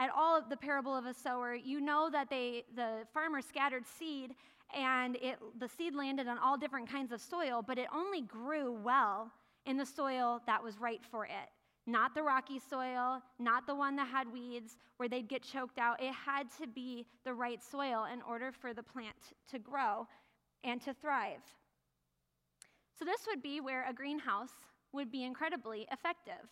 at 0.00 0.10
all 0.10 0.42
the 0.42 0.56
parable 0.56 0.96
of 0.96 1.06
a 1.06 1.14
sower, 1.14 1.54
you 1.54 1.80
know 1.80 2.10
that 2.10 2.28
they, 2.28 2.64
the 2.74 3.06
farmer 3.14 3.40
scattered 3.40 3.84
seed 3.86 4.34
and 4.76 5.14
it, 5.22 5.38
the 5.60 5.68
seed 5.68 5.94
landed 5.94 6.26
on 6.26 6.38
all 6.38 6.58
different 6.58 6.90
kinds 6.90 7.12
of 7.12 7.20
soil, 7.20 7.62
but 7.64 7.78
it 7.78 7.86
only 7.94 8.22
grew 8.22 8.72
well 8.72 9.30
in 9.64 9.76
the 9.76 9.86
soil 9.86 10.42
that 10.46 10.60
was 10.60 10.80
right 10.80 11.02
for 11.08 11.24
it 11.24 11.48
not 11.86 12.16
the 12.16 12.22
rocky 12.24 12.58
soil, 12.68 13.22
not 13.38 13.64
the 13.64 13.74
one 13.76 13.94
that 13.94 14.08
had 14.08 14.32
weeds 14.32 14.76
where 14.96 15.08
they'd 15.08 15.28
get 15.28 15.44
choked 15.44 15.78
out. 15.78 16.02
It 16.02 16.12
had 16.12 16.48
to 16.60 16.66
be 16.66 17.06
the 17.22 17.32
right 17.32 17.62
soil 17.62 18.08
in 18.12 18.20
order 18.22 18.50
for 18.50 18.74
the 18.74 18.82
plant 18.82 19.14
to 19.52 19.60
grow 19.60 20.08
and 20.64 20.82
to 20.82 20.92
thrive. 20.94 21.44
So, 22.98 23.04
this 23.04 23.26
would 23.26 23.42
be 23.42 23.60
where 23.60 23.88
a 23.88 23.92
greenhouse 23.92 24.52
would 24.92 25.10
be 25.10 25.24
incredibly 25.24 25.86
effective. 25.92 26.48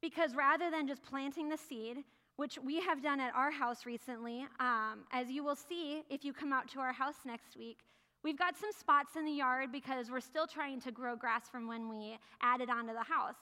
Because 0.00 0.34
rather 0.34 0.70
than 0.70 0.86
just 0.86 1.02
planting 1.02 1.48
the 1.48 1.56
seed, 1.56 1.98
which 2.36 2.58
we 2.58 2.80
have 2.80 3.02
done 3.02 3.20
at 3.20 3.34
our 3.34 3.50
house 3.50 3.86
recently, 3.86 4.46
um, 4.60 5.04
as 5.12 5.30
you 5.30 5.42
will 5.42 5.56
see 5.56 6.02
if 6.10 6.24
you 6.24 6.32
come 6.32 6.52
out 6.52 6.68
to 6.68 6.80
our 6.80 6.92
house 6.92 7.16
next 7.24 7.56
week, 7.56 7.78
we've 8.22 8.38
got 8.38 8.56
some 8.56 8.70
spots 8.78 9.16
in 9.16 9.24
the 9.24 9.32
yard 9.32 9.72
because 9.72 10.10
we're 10.10 10.20
still 10.20 10.46
trying 10.46 10.80
to 10.82 10.90
grow 10.90 11.16
grass 11.16 11.48
from 11.50 11.66
when 11.66 11.88
we 11.88 12.18
added 12.42 12.68
onto 12.68 12.92
the 12.92 13.02
house. 13.02 13.36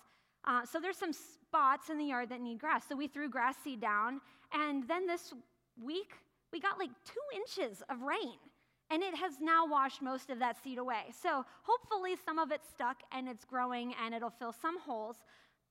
Uh, 0.46 0.64
so 0.64 0.78
there's 0.78 0.98
some 0.98 1.12
spots 1.12 1.90
in 1.90 1.98
the 1.98 2.04
yard 2.04 2.28
that 2.28 2.40
need 2.40 2.58
grass. 2.58 2.84
So 2.88 2.94
we 2.94 3.08
threw 3.08 3.28
grass 3.28 3.56
seed 3.64 3.80
down. 3.80 4.20
And 4.52 4.86
then 4.86 5.06
this 5.06 5.32
week, 5.82 6.12
we 6.52 6.60
got 6.60 6.78
like 6.78 6.90
two 7.04 7.38
inches 7.40 7.82
of 7.88 8.02
rain. 8.02 8.38
And 8.94 9.02
it 9.02 9.16
has 9.16 9.40
now 9.40 9.66
washed 9.66 10.02
most 10.02 10.30
of 10.30 10.38
that 10.38 10.62
seed 10.62 10.78
away. 10.78 11.06
So 11.20 11.44
hopefully 11.64 12.14
some 12.24 12.38
of 12.38 12.52
it's 12.52 12.68
stuck 12.68 13.02
and 13.10 13.28
it's 13.28 13.44
growing 13.44 13.92
and 14.00 14.14
it'll 14.14 14.30
fill 14.30 14.52
some 14.52 14.78
holes. 14.78 15.16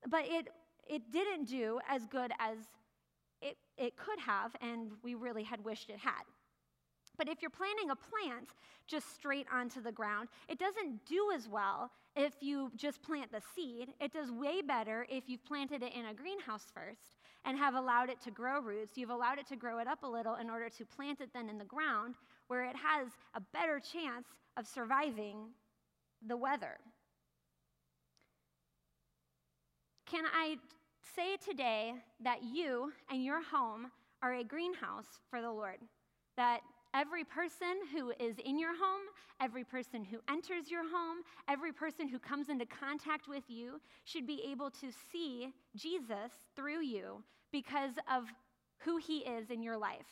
But 0.10 0.26
it, 0.26 0.50
it 0.90 1.10
didn't 1.10 1.46
do 1.46 1.80
as 1.90 2.06
good 2.06 2.34
as 2.38 2.58
it, 3.42 3.56
it 3.78 3.96
could 3.96 4.20
have, 4.20 4.52
and 4.62 4.92
we 5.04 5.16
really 5.16 5.44
had 5.44 5.64
wished 5.64 5.90
it 5.90 6.00
had. 6.00 6.24
But 7.18 7.30
if 7.30 7.42
you're 7.42 7.50
planting 7.50 7.92
a 7.92 7.96
plant 7.96 8.50
just 8.88 9.14
straight 9.16 9.48
onto 9.54 9.82
the 9.82 9.92
ground, 9.92 10.28
it 10.50 10.60
doesn't 10.60 11.06
do 11.06 11.32
as 11.34 11.48
well 11.48 11.92
if 12.18 12.34
you 12.42 12.74
just 12.76 13.02
plant 13.02 13.32
the 13.32 13.42
seed. 13.56 13.94
It 14.02 14.12
does 14.12 14.32
way 14.32 14.62
better 14.62 15.08
if 15.10 15.30
you've 15.30 15.46
planted 15.46 15.82
it 15.82 15.94
in 15.94 16.08
a 16.08 16.14
greenhouse 16.14 16.66
first 16.74 17.16
and 17.46 17.58
have 17.58 17.76
allowed 17.76 18.10
it 18.10 18.20
to 18.24 18.32
grow 18.32 18.60
roots. 18.60 18.98
You've 18.98 19.12
allowed 19.12 19.40
it 19.40 19.48
to 19.48 19.56
grow 19.56 19.80
it 19.80 19.88
up 19.88 20.04
a 20.04 20.08
little 20.08 20.36
in 20.36 20.50
order 20.50 20.68
to 20.68 20.86
plant 20.86 21.22
it 21.22 21.30
then 21.34 21.48
in 21.48 21.58
the 21.58 21.64
ground 21.64 22.16
where 22.48 22.66
it 22.66 22.76
has 22.76 23.08
a 23.36 23.42
better 23.54 23.80
chance 23.80 24.28
of 24.58 24.68
surviving 24.68 25.38
the 26.26 26.38
weather. 26.38 26.78
Can 30.10 30.26
I 30.34 30.58
say 31.16 31.38
today 31.38 31.94
that 32.24 32.44
you 32.44 32.92
and 33.10 33.24
your 33.24 33.42
home 33.42 33.92
are 34.22 34.36
a 34.36 34.44
greenhouse 34.44 35.20
for 35.30 35.42
the 35.42 35.52
Lord? 35.52 35.80
That 36.38 36.62
Every 36.96 37.24
person 37.24 37.80
who 37.92 38.12
is 38.20 38.38
in 38.46 38.60
your 38.60 38.76
home, 38.76 39.02
every 39.42 39.64
person 39.64 40.04
who 40.06 40.20
enters 40.30 40.70
your 40.70 40.88
home, 40.88 41.24
every 41.48 41.74
person 41.74 42.08
who 42.08 42.20
comes 42.20 42.50
into 42.50 42.68
contact 42.68 43.28
with 43.28 43.44
you 43.48 43.82
should 44.06 44.28
be 44.28 44.44
able 44.48 44.70
to 44.70 44.92
see 45.12 45.52
Jesus 45.76 46.32
through 46.56 46.82
you 46.82 47.24
because 47.52 47.94
of 48.14 48.26
who 48.78 48.98
he 48.98 49.20
is 49.20 49.50
in 49.50 49.64
your 49.64 49.78
life. 49.78 50.06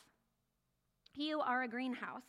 You 1.15 1.41
are 1.41 1.63
a 1.63 1.68
greenhouse. 1.68 2.24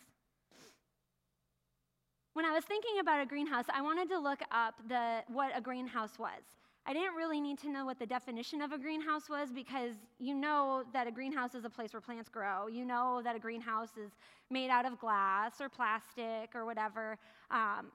When 2.35 2.45
I 2.45 2.53
was 2.53 2.65
thinking 2.65 2.99
about 3.01 3.21
a 3.21 3.27
greenhouse, 3.27 3.67
I 3.73 3.83
wanted 3.83 4.09
to 4.09 4.19
look 4.19 4.41
up 4.51 4.75
the, 4.89 5.21
what 5.29 5.53
a 5.55 5.61
greenhouse 5.61 6.19
was. 6.19 6.43
I 6.85 6.93
didn't 6.93 7.15
really 7.15 7.41
need 7.41 7.59
to 7.61 7.71
know 7.71 7.85
what 7.85 7.99
the 8.01 8.07
definition 8.07 8.61
of 8.61 8.73
a 8.73 8.79
greenhouse 8.79 9.29
was 9.29 9.53
because 9.53 9.95
you 10.19 10.35
know 10.35 10.83
that 10.93 11.07
a 11.07 11.13
greenhouse 11.13 11.55
is 11.55 11.65
a 11.65 11.71
place 11.71 11.93
where 11.93 12.01
plants 12.01 12.29
grow. 12.29 12.67
You 12.67 12.85
know 12.85 13.21
that 13.23 13.37
a 13.37 13.39
greenhouse 13.39 13.91
is 13.97 14.11
made 14.51 14.69
out 14.69 14.85
of 14.85 14.99
glass 14.99 15.61
or 15.61 15.69
plastic 15.69 16.51
or 16.55 16.65
whatever. 16.65 17.19
Um, 17.53 17.93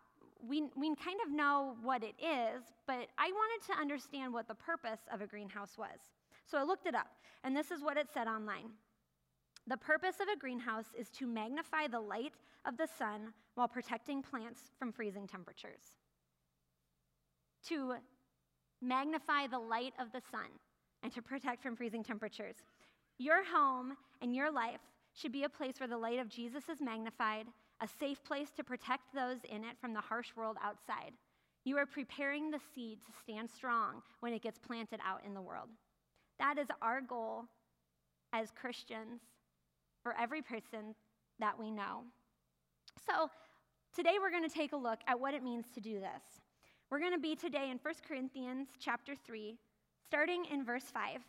we, 0.48 0.70
we 0.78 0.96
kind 0.96 1.20
of 1.26 1.34
know 1.34 1.76
what 1.84 2.02
it 2.02 2.16
is, 2.20 2.64
but 2.86 3.08
I 3.18 3.30
wanted 3.32 3.68
to 3.74 3.80
understand 3.80 4.32
what 4.32 4.48
the 4.48 4.56
purpose 4.56 5.02
of 5.12 5.20
a 5.22 5.28
greenhouse 5.28 5.78
was. 5.78 6.00
So 6.46 6.58
I 6.58 6.64
looked 6.64 6.88
it 6.88 6.96
up, 6.96 7.10
and 7.44 7.58
this 7.58 7.72
is 7.72 7.82
what 7.82 7.98
it 7.98 8.08
said 8.14 8.28
online. 8.28 8.70
The 9.68 9.78
purpose 9.78 10.16
of 10.22 10.28
a 10.30 10.40
greenhouse 10.40 10.88
is 10.98 11.10
to 11.12 11.28
magnify 11.28 11.88
the 11.88 12.00
light 12.00 12.34
of 12.66 12.78
the 12.78 12.88
sun 12.98 13.34
while 13.56 13.68
protecting 13.68 14.22
plants 14.22 14.62
from 14.80 14.92
freezing 14.92 15.28
temperatures. 15.28 15.82
To 17.68 17.96
magnify 18.82 19.48
the 19.48 19.60
light 19.60 19.94
of 20.00 20.12
the 20.12 20.22
sun, 20.32 20.48
and 21.04 21.12
to 21.14 21.22
protect 21.22 21.62
from 21.62 21.76
freezing 21.76 22.04
temperatures. 22.04 22.56
Your 23.18 23.44
home 23.44 23.96
and 24.22 24.36
your 24.36 24.52
life 24.52 24.82
should 25.14 25.32
be 25.32 25.44
a 25.44 25.50
place 25.50 25.80
where 25.80 25.88
the 25.88 25.98
light 25.98 26.20
of 26.20 26.30
Jesus 26.30 26.70
is 26.70 26.82
magnified, 26.82 27.48
a 27.82 27.88
safe 27.88 28.24
place 28.24 28.52
to 28.52 28.64
protect 28.64 29.14
those 29.14 29.38
in 29.50 29.64
it 29.64 29.78
from 29.80 29.94
the 29.94 30.02
harsh 30.02 30.36
world 30.36 30.58
outside. 30.64 31.14
You 31.64 31.78
are 31.78 31.86
preparing 31.86 32.50
the 32.50 32.60
seed 32.74 33.00
to 33.06 33.12
stand 33.24 33.50
strong 33.50 34.02
when 34.20 34.34
it 34.34 34.42
gets 34.42 34.60
planted 34.60 35.00
out 35.06 35.22
in 35.26 35.34
the 35.34 35.42
world. 35.42 35.70
That 36.40 36.58
is 36.58 36.68
our 36.82 37.02
goal 37.02 37.46
as 38.34 38.52
Christians 38.52 39.22
for 40.08 40.16
every 40.18 40.42
person 40.42 40.96
that 41.38 41.60
we 41.60 41.70
know. 41.70 42.04
So, 43.06 43.30
today 43.94 44.14
we're 44.22 44.32
going 44.32 44.48
to 44.48 44.56
take 44.56 44.72
a 44.72 44.78
look 44.78 45.00
at 45.06 45.20
what 45.20 45.34
it 45.34 45.44
means 45.44 45.66
to 45.74 45.82
do 45.82 46.00
this. 46.00 46.24
We're 46.90 47.02
going 47.02 47.12
to 47.12 47.20
be 47.20 47.36
today 47.36 47.72
in 47.72 47.78
1 47.78 47.94
Corinthians 48.08 48.70
chapter 48.80 49.16
3, 49.26 49.58
starting 50.06 50.46
in 50.50 50.64
verse 50.64 50.86
5. 50.94 51.20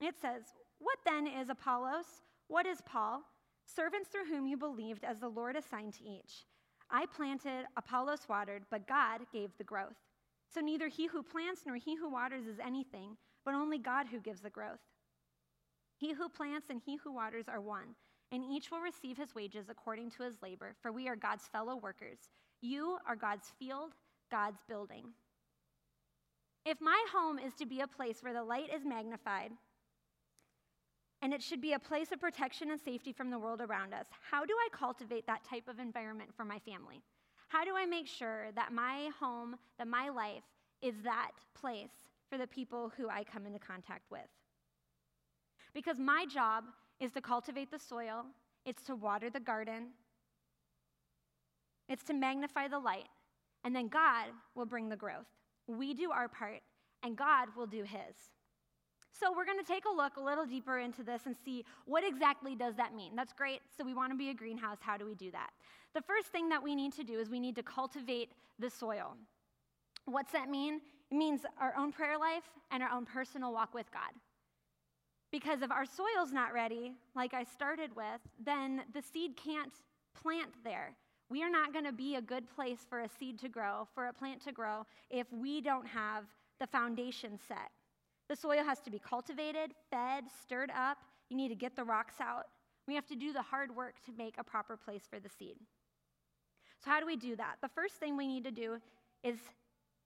It 0.00 0.14
says, 0.18 0.44
What 0.78 0.96
then 1.04 1.26
is 1.26 1.50
Apollos? 1.50 2.06
What 2.48 2.64
is 2.64 2.78
Paul? 2.86 3.20
Servants 3.66 4.08
through 4.08 4.24
whom 4.24 4.46
you 4.46 4.56
believed 4.56 5.04
as 5.04 5.18
the 5.18 5.28
Lord 5.28 5.56
assigned 5.56 5.92
to 5.94 6.04
each. 6.04 6.46
I 6.90 7.04
planted, 7.04 7.66
Apollos 7.76 8.26
watered, 8.30 8.62
but 8.70 8.88
God 8.88 9.20
gave 9.30 9.50
the 9.58 9.64
growth. 9.64 10.00
So 10.48 10.62
neither 10.62 10.88
he 10.88 11.06
who 11.06 11.22
plants 11.22 11.64
nor 11.66 11.76
he 11.76 11.96
who 11.96 12.08
waters 12.08 12.46
is 12.46 12.58
anything, 12.64 13.18
but 13.44 13.52
only 13.52 13.76
God 13.76 14.06
who 14.10 14.20
gives 14.20 14.40
the 14.40 14.48
growth. 14.48 14.80
He 16.04 16.12
who 16.12 16.28
plants 16.28 16.68
and 16.68 16.82
he 16.84 16.96
who 16.96 17.14
waters 17.14 17.46
are 17.48 17.62
one, 17.62 17.94
and 18.30 18.44
each 18.44 18.70
will 18.70 18.82
receive 18.82 19.16
his 19.16 19.34
wages 19.34 19.70
according 19.70 20.10
to 20.10 20.22
his 20.22 20.34
labor, 20.42 20.74
for 20.82 20.92
we 20.92 21.08
are 21.08 21.16
God's 21.16 21.48
fellow 21.48 21.76
workers. 21.76 22.18
You 22.60 22.98
are 23.08 23.16
God's 23.16 23.50
field, 23.58 23.92
God's 24.30 24.62
building. 24.68 25.06
If 26.66 26.78
my 26.78 27.02
home 27.10 27.38
is 27.38 27.54
to 27.54 27.64
be 27.64 27.80
a 27.80 27.86
place 27.86 28.18
where 28.20 28.34
the 28.34 28.44
light 28.44 28.68
is 28.70 28.84
magnified, 28.84 29.52
and 31.22 31.32
it 31.32 31.42
should 31.42 31.62
be 31.62 31.72
a 31.72 31.78
place 31.78 32.12
of 32.12 32.20
protection 32.20 32.70
and 32.70 32.78
safety 32.78 33.14
from 33.14 33.30
the 33.30 33.38
world 33.38 33.62
around 33.62 33.94
us, 33.94 34.08
how 34.30 34.44
do 34.44 34.52
I 34.52 34.76
cultivate 34.76 35.26
that 35.26 35.42
type 35.42 35.68
of 35.68 35.78
environment 35.78 36.28
for 36.36 36.44
my 36.44 36.58
family? 36.58 37.00
How 37.48 37.64
do 37.64 37.76
I 37.76 37.86
make 37.86 38.08
sure 38.08 38.48
that 38.56 38.74
my 38.74 39.08
home, 39.18 39.56
that 39.78 39.88
my 39.88 40.10
life 40.10 40.44
is 40.82 40.96
that 41.02 41.30
place 41.58 42.10
for 42.28 42.36
the 42.36 42.46
people 42.46 42.92
who 42.94 43.08
I 43.08 43.24
come 43.24 43.46
into 43.46 43.58
contact 43.58 44.10
with? 44.10 44.28
Because 45.74 45.98
my 45.98 46.24
job 46.26 46.64
is 47.00 47.12
to 47.12 47.20
cultivate 47.20 47.70
the 47.70 47.78
soil, 47.78 48.24
it's 48.64 48.82
to 48.84 48.94
water 48.94 49.28
the 49.28 49.40
garden, 49.40 49.88
it's 51.88 52.04
to 52.04 52.14
magnify 52.14 52.68
the 52.68 52.78
light, 52.78 53.08
and 53.64 53.74
then 53.74 53.88
God 53.88 54.28
will 54.54 54.66
bring 54.66 54.88
the 54.88 54.96
growth. 54.96 55.26
We 55.66 55.92
do 55.94 56.12
our 56.12 56.28
part, 56.28 56.60
and 57.02 57.16
God 57.16 57.48
will 57.56 57.66
do 57.66 57.82
his. 57.82 58.14
So 59.12 59.32
we're 59.34 59.44
going 59.44 59.58
to 59.58 59.64
take 59.64 59.84
a 59.84 59.94
look 59.94 60.16
a 60.16 60.20
little 60.20 60.44
deeper 60.44 60.78
into 60.78 61.04
this 61.04 61.22
and 61.26 61.36
see 61.44 61.64
what 61.84 62.04
exactly 62.06 62.56
does 62.56 62.74
that 62.76 62.94
mean. 62.94 63.14
That's 63.14 63.32
great. 63.32 63.60
So 63.76 63.84
we 63.84 63.94
want 63.94 64.12
to 64.12 64.18
be 64.18 64.30
a 64.30 64.34
greenhouse. 64.34 64.78
How 64.80 64.96
do 64.96 65.06
we 65.06 65.14
do 65.14 65.30
that? 65.30 65.50
The 65.94 66.02
first 66.02 66.28
thing 66.28 66.48
that 66.48 66.62
we 66.62 66.74
need 66.74 66.92
to 66.94 67.04
do 67.04 67.20
is 67.20 67.30
we 67.30 67.38
need 67.38 67.54
to 67.56 67.62
cultivate 67.62 68.30
the 68.58 68.68
soil. 68.68 69.14
What's 70.06 70.32
that 70.32 70.50
mean? 70.50 70.80
It 71.10 71.16
means 71.16 71.42
our 71.60 71.74
own 71.78 71.92
prayer 71.92 72.18
life 72.18 72.42
and 72.72 72.82
our 72.82 72.90
own 72.90 73.06
personal 73.06 73.52
walk 73.52 73.72
with 73.72 73.90
God. 73.92 74.10
Because 75.34 75.62
if 75.62 75.72
our 75.72 75.84
soil's 75.84 76.30
not 76.32 76.52
ready, 76.52 76.92
like 77.16 77.34
I 77.34 77.42
started 77.42 77.90
with, 77.96 78.20
then 78.38 78.82
the 78.94 79.02
seed 79.02 79.32
can't 79.36 79.72
plant 80.22 80.52
there. 80.62 80.94
We 81.28 81.42
are 81.42 81.50
not 81.50 81.72
going 81.72 81.86
to 81.86 81.92
be 81.92 82.14
a 82.14 82.22
good 82.22 82.48
place 82.54 82.86
for 82.88 83.00
a 83.00 83.08
seed 83.18 83.40
to 83.40 83.48
grow, 83.48 83.88
for 83.96 84.06
a 84.06 84.12
plant 84.12 84.44
to 84.44 84.52
grow, 84.52 84.86
if 85.10 85.26
we 85.32 85.60
don't 85.60 85.88
have 85.88 86.22
the 86.60 86.68
foundation 86.68 87.36
set. 87.48 87.72
The 88.28 88.36
soil 88.36 88.62
has 88.62 88.78
to 88.82 88.92
be 88.92 89.00
cultivated, 89.00 89.72
fed, 89.90 90.22
stirred 90.40 90.70
up. 90.70 90.98
You 91.30 91.36
need 91.36 91.48
to 91.48 91.56
get 91.56 91.74
the 91.74 91.82
rocks 91.82 92.20
out. 92.20 92.44
We 92.86 92.94
have 92.94 93.06
to 93.06 93.16
do 93.16 93.32
the 93.32 93.42
hard 93.42 93.74
work 93.74 93.94
to 94.06 94.12
make 94.16 94.36
a 94.38 94.44
proper 94.44 94.76
place 94.76 95.02
for 95.10 95.18
the 95.18 95.30
seed. 95.36 95.56
So, 96.84 96.92
how 96.92 97.00
do 97.00 97.06
we 97.06 97.16
do 97.16 97.34
that? 97.34 97.56
The 97.60 97.70
first 97.74 97.94
thing 97.94 98.16
we 98.16 98.28
need 98.28 98.44
to 98.44 98.52
do 98.52 98.76
is 99.24 99.38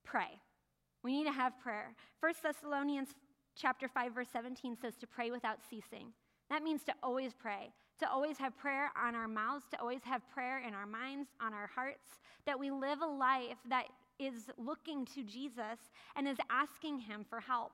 pray. 0.06 0.40
We 1.04 1.12
need 1.12 1.24
to 1.24 1.32
have 1.32 1.60
prayer. 1.60 1.94
1 2.20 2.32
Thessalonians 2.42 3.10
chapter 3.60 3.88
5 3.88 4.14
verse 4.14 4.28
17 4.32 4.76
says 4.80 4.96
to 4.96 5.06
pray 5.06 5.30
without 5.30 5.58
ceasing. 5.68 6.12
That 6.50 6.62
means 6.62 6.82
to 6.84 6.94
always 7.02 7.32
pray, 7.34 7.72
to 7.98 8.10
always 8.10 8.38
have 8.38 8.56
prayer 8.56 8.90
on 8.96 9.14
our 9.14 9.28
mouths, 9.28 9.64
to 9.72 9.80
always 9.80 10.02
have 10.04 10.22
prayer 10.32 10.62
in 10.66 10.72
our 10.74 10.86
minds, 10.86 11.28
on 11.40 11.52
our 11.52 11.66
hearts, 11.66 12.20
that 12.46 12.58
we 12.58 12.70
live 12.70 13.02
a 13.02 13.06
life 13.06 13.58
that 13.68 13.86
is 14.18 14.50
looking 14.56 15.04
to 15.06 15.22
Jesus 15.22 15.78
and 16.16 16.26
is 16.26 16.38
asking 16.50 17.00
him 17.00 17.24
for 17.28 17.40
help. 17.40 17.72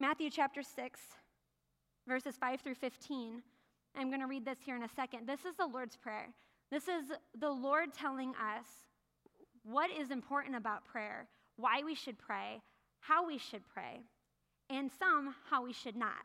Matthew 0.00 0.30
chapter 0.30 0.62
6, 0.62 1.00
verses 2.06 2.36
5 2.38 2.60
through 2.60 2.74
15. 2.74 3.42
I'm 3.96 4.08
going 4.08 4.20
to 4.20 4.26
read 4.26 4.44
this 4.44 4.58
here 4.64 4.76
in 4.76 4.84
a 4.84 4.88
second. 4.94 5.26
This 5.26 5.40
is 5.40 5.56
the 5.56 5.66
Lord's 5.66 5.96
Prayer. 5.96 6.28
This 6.70 6.86
is 6.86 7.04
the 7.38 7.50
Lord 7.50 7.94
telling 7.94 8.30
us 8.30 8.66
what 9.64 9.90
is 9.90 10.10
important 10.10 10.54
about 10.54 10.84
prayer, 10.84 11.26
why 11.56 11.82
we 11.84 11.94
should 11.94 12.18
pray, 12.18 12.60
how 13.00 13.26
we 13.26 13.38
should 13.38 13.62
pray, 13.72 14.00
and 14.70 14.90
some 14.98 15.34
how 15.50 15.64
we 15.64 15.72
should 15.72 15.96
not. 15.96 16.24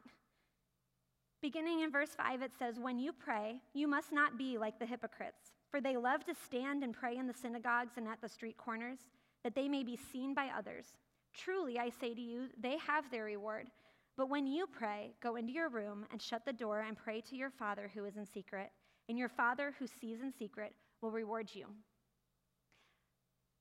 Beginning 1.41 1.81
in 1.81 1.91
verse 1.91 2.11
5, 2.15 2.41
it 2.41 2.51
says, 2.57 2.79
When 2.79 2.99
you 2.99 3.11
pray, 3.11 3.57
you 3.73 3.87
must 3.87 4.13
not 4.13 4.37
be 4.37 4.57
like 4.57 4.79
the 4.79 4.85
hypocrites, 4.85 5.51
for 5.69 5.81
they 5.81 5.97
love 5.97 6.23
to 6.25 6.33
stand 6.33 6.83
and 6.83 6.93
pray 6.93 7.17
in 7.17 7.27
the 7.27 7.33
synagogues 7.33 7.97
and 7.97 8.07
at 8.07 8.21
the 8.21 8.29
street 8.29 8.57
corners, 8.57 8.99
that 9.43 9.53
they 9.53 9.67
may 9.67 9.83
be 9.83 9.99
seen 10.11 10.33
by 10.33 10.49
others. 10.57 10.85
Truly, 11.33 11.79
I 11.79 11.89
say 11.89 12.13
to 12.13 12.21
you, 12.21 12.47
they 12.61 12.77
have 12.77 13.11
their 13.11 13.25
reward. 13.25 13.67
But 14.15 14.29
when 14.29 14.47
you 14.47 14.67
pray, 14.67 15.15
go 15.21 15.35
into 15.35 15.51
your 15.51 15.69
room 15.69 16.05
and 16.11 16.21
shut 16.21 16.45
the 16.45 16.53
door 16.53 16.81
and 16.87 16.97
pray 16.97 17.19
to 17.21 17.35
your 17.35 17.49
Father 17.49 17.91
who 17.93 18.05
is 18.05 18.15
in 18.15 18.25
secret, 18.25 18.69
and 19.09 19.17
your 19.17 19.29
Father 19.29 19.73
who 19.79 19.87
sees 19.87 20.21
in 20.21 20.31
secret 20.31 20.73
will 21.01 21.11
reward 21.11 21.49
you. 21.51 21.65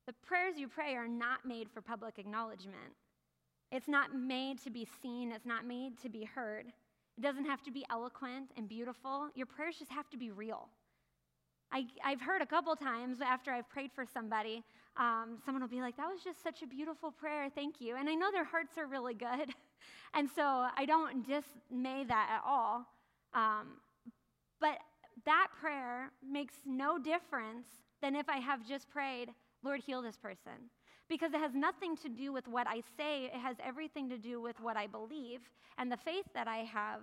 The 0.07 0.12
prayers 0.25 0.59
you 0.59 0.69
pray 0.69 0.95
are 0.95 1.09
not 1.09 1.47
made 1.47 1.71
for 1.71 1.81
public 1.81 2.19
acknowledgement. 2.19 2.95
It's 3.73 3.88
not 3.88 4.14
made 4.14 4.62
to 4.64 4.71
be 4.71 4.87
seen, 5.02 5.33
it's 5.33 5.47
not 5.47 5.67
made 5.67 5.99
to 6.02 6.11
be 6.11 6.25
heard. 6.25 6.67
It 7.17 7.23
doesn't 7.23 7.47
have 7.47 7.62
to 7.62 7.71
be 7.71 7.85
eloquent 7.91 8.50
and 8.57 8.69
beautiful. 8.69 9.29
Your 9.35 9.47
prayers 9.47 9.76
just 9.79 9.91
have 9.91 10.09
to 10.11 10.19
be 10.19 10.31
real. 10.31 10.69
I, 11.73 11.87
have 12.02 12.21
heard 12.21 12.43
a 12.43 12.47
couple 12.47 12.76
times 12.76 13.23
after 13.23 13.50
I've 13.50 13.69
prayed 13.71 13.91
for 13.95 14.05
somebody, 14.05 14.62
um, 14.99 15.38
someone 15.43 15.62
will 15.62 15.71
be 15.71 15.81
like, 15.81 15.97
That 15.97 16.07
was 16.07 16.23
just 16.23 16.43
such 16.43 16.62
a 16.62 16.67
beautiful 16.67 17.11
prayer, 17.11 17.49
thank 17.55 17.81
you. 17.81 17.97
And 17.97 18.11
I 18.11 18.14
know 18.14 18.31
their 18.31 18.45
hearts 18.45 18.76
are 18.76 18.87
really 18.87 19.14
good. 19.14 19.55
and 20.14 20.29
so 20.37 20.67
I 20.76 20.85
don't 20.87 21.26
dismay 21.26 22.05
that 22.05 22.29
at 22.31 22.43
all. 22.47 22.87
Um, 23.33 23.79
but 24.61 24.79
that 25.25 25.49
prayer 25.59 26.11
makes 26.23 26.57
no 26.67 26.99
difference 26.99 27.67
than 28.02 28.17
if 28.17 28.29
I 28.29 28.37
have 28.37 28.69
just 28.69 28.91
prayed, 28.91 29.31
Lord, 29.62 29.81
heal 29.81 30.02
this 30.02 30.19
person. 30.19 30.69
Because 31.09 31.35
it 31.35 31.40
has 31.40 31.54
nothing 31.54 31.97
to 31.99 32.09
do 32.09 32.32
with 32.32 32.49
what 32.49 32.66
I 32.66 32.80
say, 32.97 33.25
it 33.26 33.35
has 33.35 33.56
everything 33.64 34.09
to 34.09 34.18
do 34.18 34.40
with 34.40 34.59
what 34.61 34.76
I 34.76 34.87
believe 34.87 35.40
and 35.78 35.90
the 35.90 35.97
faith 35.97 36.26
that 36.35 36.49
I 36.49 36.59
have. 36.59 37.00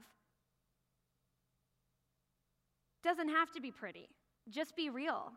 Doesn't 3.03 3.29
have 3.29 3.51
to 3.51 3.61
be 3.61 3.71
pretty, 3.71 4.09
just 4.49 4.75
be 4.75 4.89
real. 4.89 5.31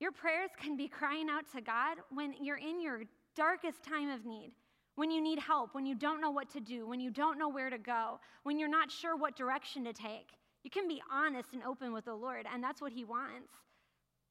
Your 0.00 0.12
prayers 0.12 0.50
can 0.60 0.76
be 0.76 0.88
crying 0.88 1.28
out 1.30 1.44
to 1.54 1.60
God 1.60 1.98
when 2.10 2.34
you're 2.40 2.58
in 2.58 2.80
your 2.80 3.02
darkest 3.36 3.82
time 3.82 4.10
of 4.10 4.24
need, 4.26 4.50
when 4.96 5.10
you 5.10 5.20
need 5.20 5.38
help, 5.38 5.74
when 5.74 5.86
you 5.86 5.94
don't 5.94 6.20
know 6.20 6.30
what 6.30 6.50
to 6.50 6.60
do, 6.60 6.86
when 6.86 7.00
you 7.00 7.10
don't 7.10 7.38
know 7.38 7.48
where 7.48 7.70
to 7.70 7.78
go, 7.78 8.20
when 8.42 8.58
you're 8.58 8.68
not 8.68 8.90
sure 8.90 9.16
what 9.16 9.36
direction 9.36 9.84
to 9.84 9.92
take. 9.92 10.30
You 10.62 10.70
can 10.70 10.88
be 10.88 11.02
honest 11.12 11.50
and 11.52 11.62
open 11.62 11.92
with 11.92 12.06
the 12.06 12.14
Lord, 12.14 12.46
and 12.52 12.62
that's 12.62 12.80
what 12.80 12.92
He 12.92 13.04
wants. 13.04 13.52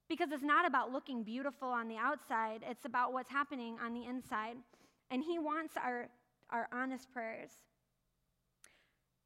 Because 0.08 0.32
it's 0.32 0.42
not 0.42 0.66
about 0.66 0.92
looking 0.92 1.22
beautiful 1.22 1.68
on 1.68 1.88
the 1.88 1.96
outside, 1.96 2.62
it's 2.68 2.84
about 2.84 3.12
what's 3.12 3.30
happening 3.30 3.76
on 3.82 3.94
the 3.94 4.04
inside. 4.04 4.56
And 5.10 5.22
He 5.22 5.38
wants 5.38 5.74
our, 5.76 6.08
our 6.50 6.68
honest 6.72 7.10
prayers. 7.12 7.50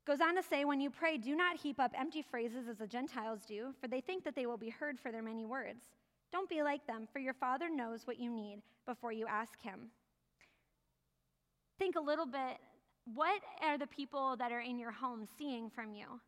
Goes 0.07 0.21
on 0.21 0.37
to 0.37 0.43
say, 0.43 0.65
when 0.65 0.81
you 0.81 0.89
pray, 0.89 1.19
do 1.19 1.37
not 1.37 1.59
heap 1.59 1.79
up 1.79 1.93
empty 1.95 2.23
phrases 2.23 2.67
as 2.69 2.79
the 2.79 2.87
Gentiles 2.87 3.41
do, 3.47 3.75
for 3.81 3.89
they 3.89 4.01
think 4.01 4.25
that 4.25 4.35
they 4.35 4.47
will 4.47 4.57
be 4.57 4.71
heard 4.71 4.99
for 4.99 5.13
their 5.13 5.23
many 5.23 5.45
words. 5.45 5.85
Don't 6.33 6.49
be 6.49 6.63
like 6.63 6.87
them, 6.87 7.07
for 7.13 7.19
your 7.19 7.35
Father 7.35 7.69
knows 7.69 8.07
what 8.07 8.19
you 8.19 8.31
need 8.31 8.63
before 8.87 9.13
you 9.13 9.27
ask 9.27 9.61
Him. 9.61 9.91
Think 11.79 11.97
a 11.97 12.01
little 12.01 12.27
bit 12.27 12.59
what 13.15 13.41
are 13.63 13.79
the 13.79 13.87
people 13.87 14.37
that 14.37 14.53
are 14.53 14.61
in 14.61 14.79
your 14.79 14.93
home 14.93 15.27
seeing 15.39 15.71
from 15.71 15.93
you? 15.93 16.21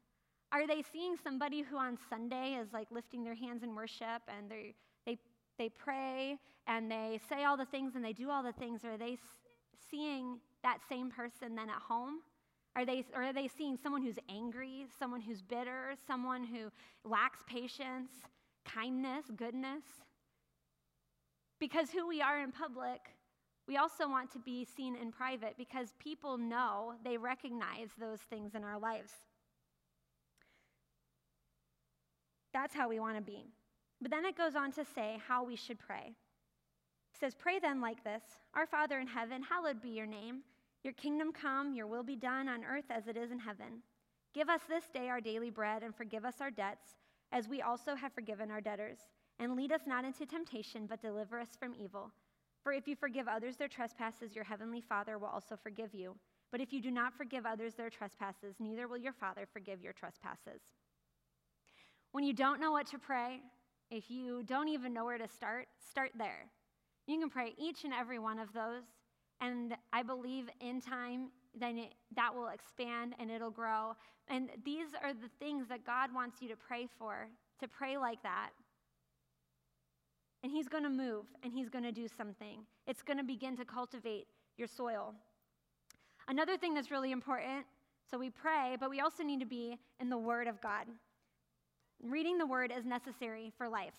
Are 0.53 0.67
they 0.67 0.83
seeing 0.93 1.17
somebody 1.23 1.63
who 1.63 1.77
on 1.77 1.97
Sunday 2.09 2.59
is 2.61 2.73
like 2.73 2.89
lifting 2.91 3.23
their 3.25 3.35
hands 3.35 3.63
in 3.63 3.75
worship 3.75 4.23
and 4.29 4.51
they 4.51 4.75
they 5.07 5.19
they 5.59 5.69
pray 5.69 6.39
and 6.67 6.91
they 6.91 7.21
say 7.29 7.45
all 7.45 7.57
the 7.57 7.67
things 7.67 7.95
and 7.95 8.05
they 8.05 8.13
do 8.13 8.31
all 8.31 8.43
the 8.43 8.53
things? 8.53 8.85
Are 8.85 8.99
they 8.99 9.19
seeing 9.91 10.39
that 10.63 10.79
same 10.89 11.11
person 11.11 11.55
then 11.55 11.69
at 11.69 11.83
home? 11.83 12.21
Are 12.77 12.87
they, 12.87 13.05
or 13.15 13.25
are 13.25 13.33
they 13.33 13.49
seeing 13.49 13.77
someone 13.77 14.03
who's 14.03 14.19
angry, 14.29 14.87
someone 14.99 15.21
who's 15.21 15.43
bitter, 15.43 15.95
someone 16.07 16.45
who 16.45 16.71
lacks 17.05 17.41
patience, 17.47 18.11
kindness, 18.65 19.25
goodness? 19.37 19.83
Because 21.59 21.91
who 21.91 22.07
we 22.07 22.23
are 22.23 22.41
in 22.41 22.53
public, 22.53 23.01
we 23.67 23.77
also 23.77 24.09
want 24.09 24.31
to 24.33 24.39
be 24.39 24.65
seen 24.65 24.97
in 24.97 25.11
private 25.11 25.55
because 25.59 25.95
people 25.99 26.39
know, 26.39 26.95
they 27.05 27.17
recognize 27.17 27.91
those 27.99 28.21
things 28.21 28.55
in 28.55 28.63
our 28.63 28.79
lives. 28.79 29.13
That's 32.53 32.75
how 32.75 32.89
we 32.89 33.01
want 33.01 33.17
to 33.17 33.23
be. 33.23 33.47
But 34.01 34.11
then 34.11 34.25
it 34.25 34.37
goes 34.37 34.57
on 34.57 34.73
to 34.73 34.85
say 34.85 35.19
how 35.27 35.45
we 35.45 35.57
should 35.57 35.79
pray. 35.79 36.15
It 37.15 37.21
says, 37.21 37.35
Pray 37.35 37.59
then 37.59 37.81
like 37.81 38.03
this 38.05 38.23
Our 38.55 38.67
Father 38.67 38.99
in 38.99 39.07
heaven, 39.07 39.43
hallowed 39.43 39.83
be 39.83 39.91
your 39.91 40.07
name. 40.07 40.41
Your 40.83 40.95
kingdom 40.95 41.33
come, 41.33 41.75
your 41.75 41.87
will 41.87 42.03
be 42.03 42.17
done 42.17 42.49
on 42.49 42.65
earth 42.65 42.87
as 42.91 43.07
it 43.07 43.17
is 43.17 43.31
in 43.31 43.39
heaven. 43.39 43.83
Give 44.33 44.49
us 44.49 44.63
this 44.69 44.85
day 44.89 45.09
our 45.09 45.21
daily 45.21 45.51
bread 45.51 45.83
and 45.83 45.95
forgive 45.95 46.25
us 46.25 46.41
our 46.41 46.51
debts, 46.51 46.97
as 47.33 47.49
we 47.49 47.61
also 47.61 47.95
have 47.95 48.13
forgiven 48.13 48.51
our 48.51 48.61
debtors. 48.61 48.99
And 49.39 49.57
lead 49.57 49.73
us 49.73 49.83
not 49.87 50.05
into 50.05 50.25
temptation, 50.25 50.87
but 50.87 51.03
deliver 51.03 51.39
us 51.39 51.57
from 51.59 51.75
evil. 51.75 52.13
For 52.63 52.73
if 52.73 52.87
you 52.87 52.95
forgive 52.95 53.27
others 53.27 53.57
their 53.57 53.69
trespasses, 53.69 54.35
your 54.35 54.45
heavenly 54.45 54.81
Father 54.81 55.19
will 55.19 55.29
also 55.29 55.57
forgive 55.57 55.95
you. 55.95 56.15
But 56.51 56.61
if 56.61 56.73
you 56.73 56.81
do 56.81 56.91
not 56.91 57.15
forgive 57.15 57.47
others 57.47 57.75
their 57.75 57.91
trespasses, 57.91 58.57
neither 58.59 58.89
will 58.89 58.99
your 58.99 59.13
Father 59.13 59.47
forgive 59.51 59.83
your 59.83 59.93
trespasses. 59.93 60.61
When 62.13 62.25
you 62.25 62.33
don't 62.33 62.61
know 62.61 62.73
what 62.73 62.87
to 62.89 62.99
pray, 62.99 63.41
if 63.91 64.11
you 64.11 64.43
don't 64.43 64.69
even 64.69 64.93
know 64.93 65.05
where 65.05 65.19
to 65.19 65.29
start, 65.29 65.67
start 65.91 66.11
there. 66.17 66.47
You 67.07 67.19
can 67.19 67.31
pray 67.31 67.55
each 67.59 67.85
and 67.85 67.93
every 67.93 68.19
one 68.19 68.39
of 68.39 68.53
those, 68.53 68.83
and 69.41 69.75
I 69.93 70.03
believe 70.03 70.49
in 70.61 70.81
time, 70.81 71.31
then 71.59 71.79
it, 71.79 71.95
that 72.15 72.35
will 72.35 72.49
expand 72.49 73.15
and 73.19 73.31
it'll 73.31 73.51
grow. 73.51 73.95
And 74.29 74.51
these 74.65 74.89
are 75.03 75.13
the 75.13 75.31
things 75.39 75.67
that 75.69 75.85
God 75.85 76.15
wants 76.15 76.41
you 76.41 76.49
to 76.49 76.57
pray 76.57 76.89
for, 76.99 77.29
to 77.61 77.69
pray 77.69 77.97
like 77.97 78.23
that. 78.23 78.51
And 80.43 80.53
He's 80.53 80.69
going 80.69 80.85
to 80.85 80.91
move 80.91 81.27
and 81.43 81.53
He's 81.53 81.69
going 81.69 81.85
to 81.85 81.93
do 81.93 82.07
something. 82.09 82.61
It's 82.87 83.03
going 83.03 83.19
to 83.19 83.25
begin 83.25 83.57
to 83.57 83.65
cultivate 83.65 84.27
your 84.57 84.69
soil. 84.69 85.15
Another 86.29 86.57
thing 86.57 86.75
that's 86.75 86.91
really 86.91 87.13
important 87.13 87.67
so 88.11 88.19
we 88.19 88.31
pray, 88.31 88.77
but 88.81 88.91
we 88.91 89.01
also 89.01 89.23
need 89.23 89.41
to 89.41 89.47
be 89.47 89.79
in 90.01 90.11
the 90.11 90.19
Word 90.19 90.49
of 90.49 90.61
God. 90.61 90.87
Reading 92.03 92.39
the 92.39 92.47
word 92.47 92.73
is 92.77 92.87
necessary 92.87 93.53
for 93.59 93.69
life. 93.69 93.95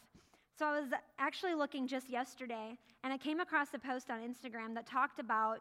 So 0.57 0.65
I 0.65 0.79
was 0.79 0.89
actually 1.19 1.53
looking 1.53 1.87
just 1.87 2.09
yesterday, 2.09 2.77
and 3.03 3.13
I 3.13 3.17
came 3.17 3.39
across 3.39 3.73
a 3.73 3.79
post 3.79 4.09
on 4.09 4.19
Instagram 4.19 4.73
that 4.73 4.87
talked 4.87 5.19
about 5.19 5.59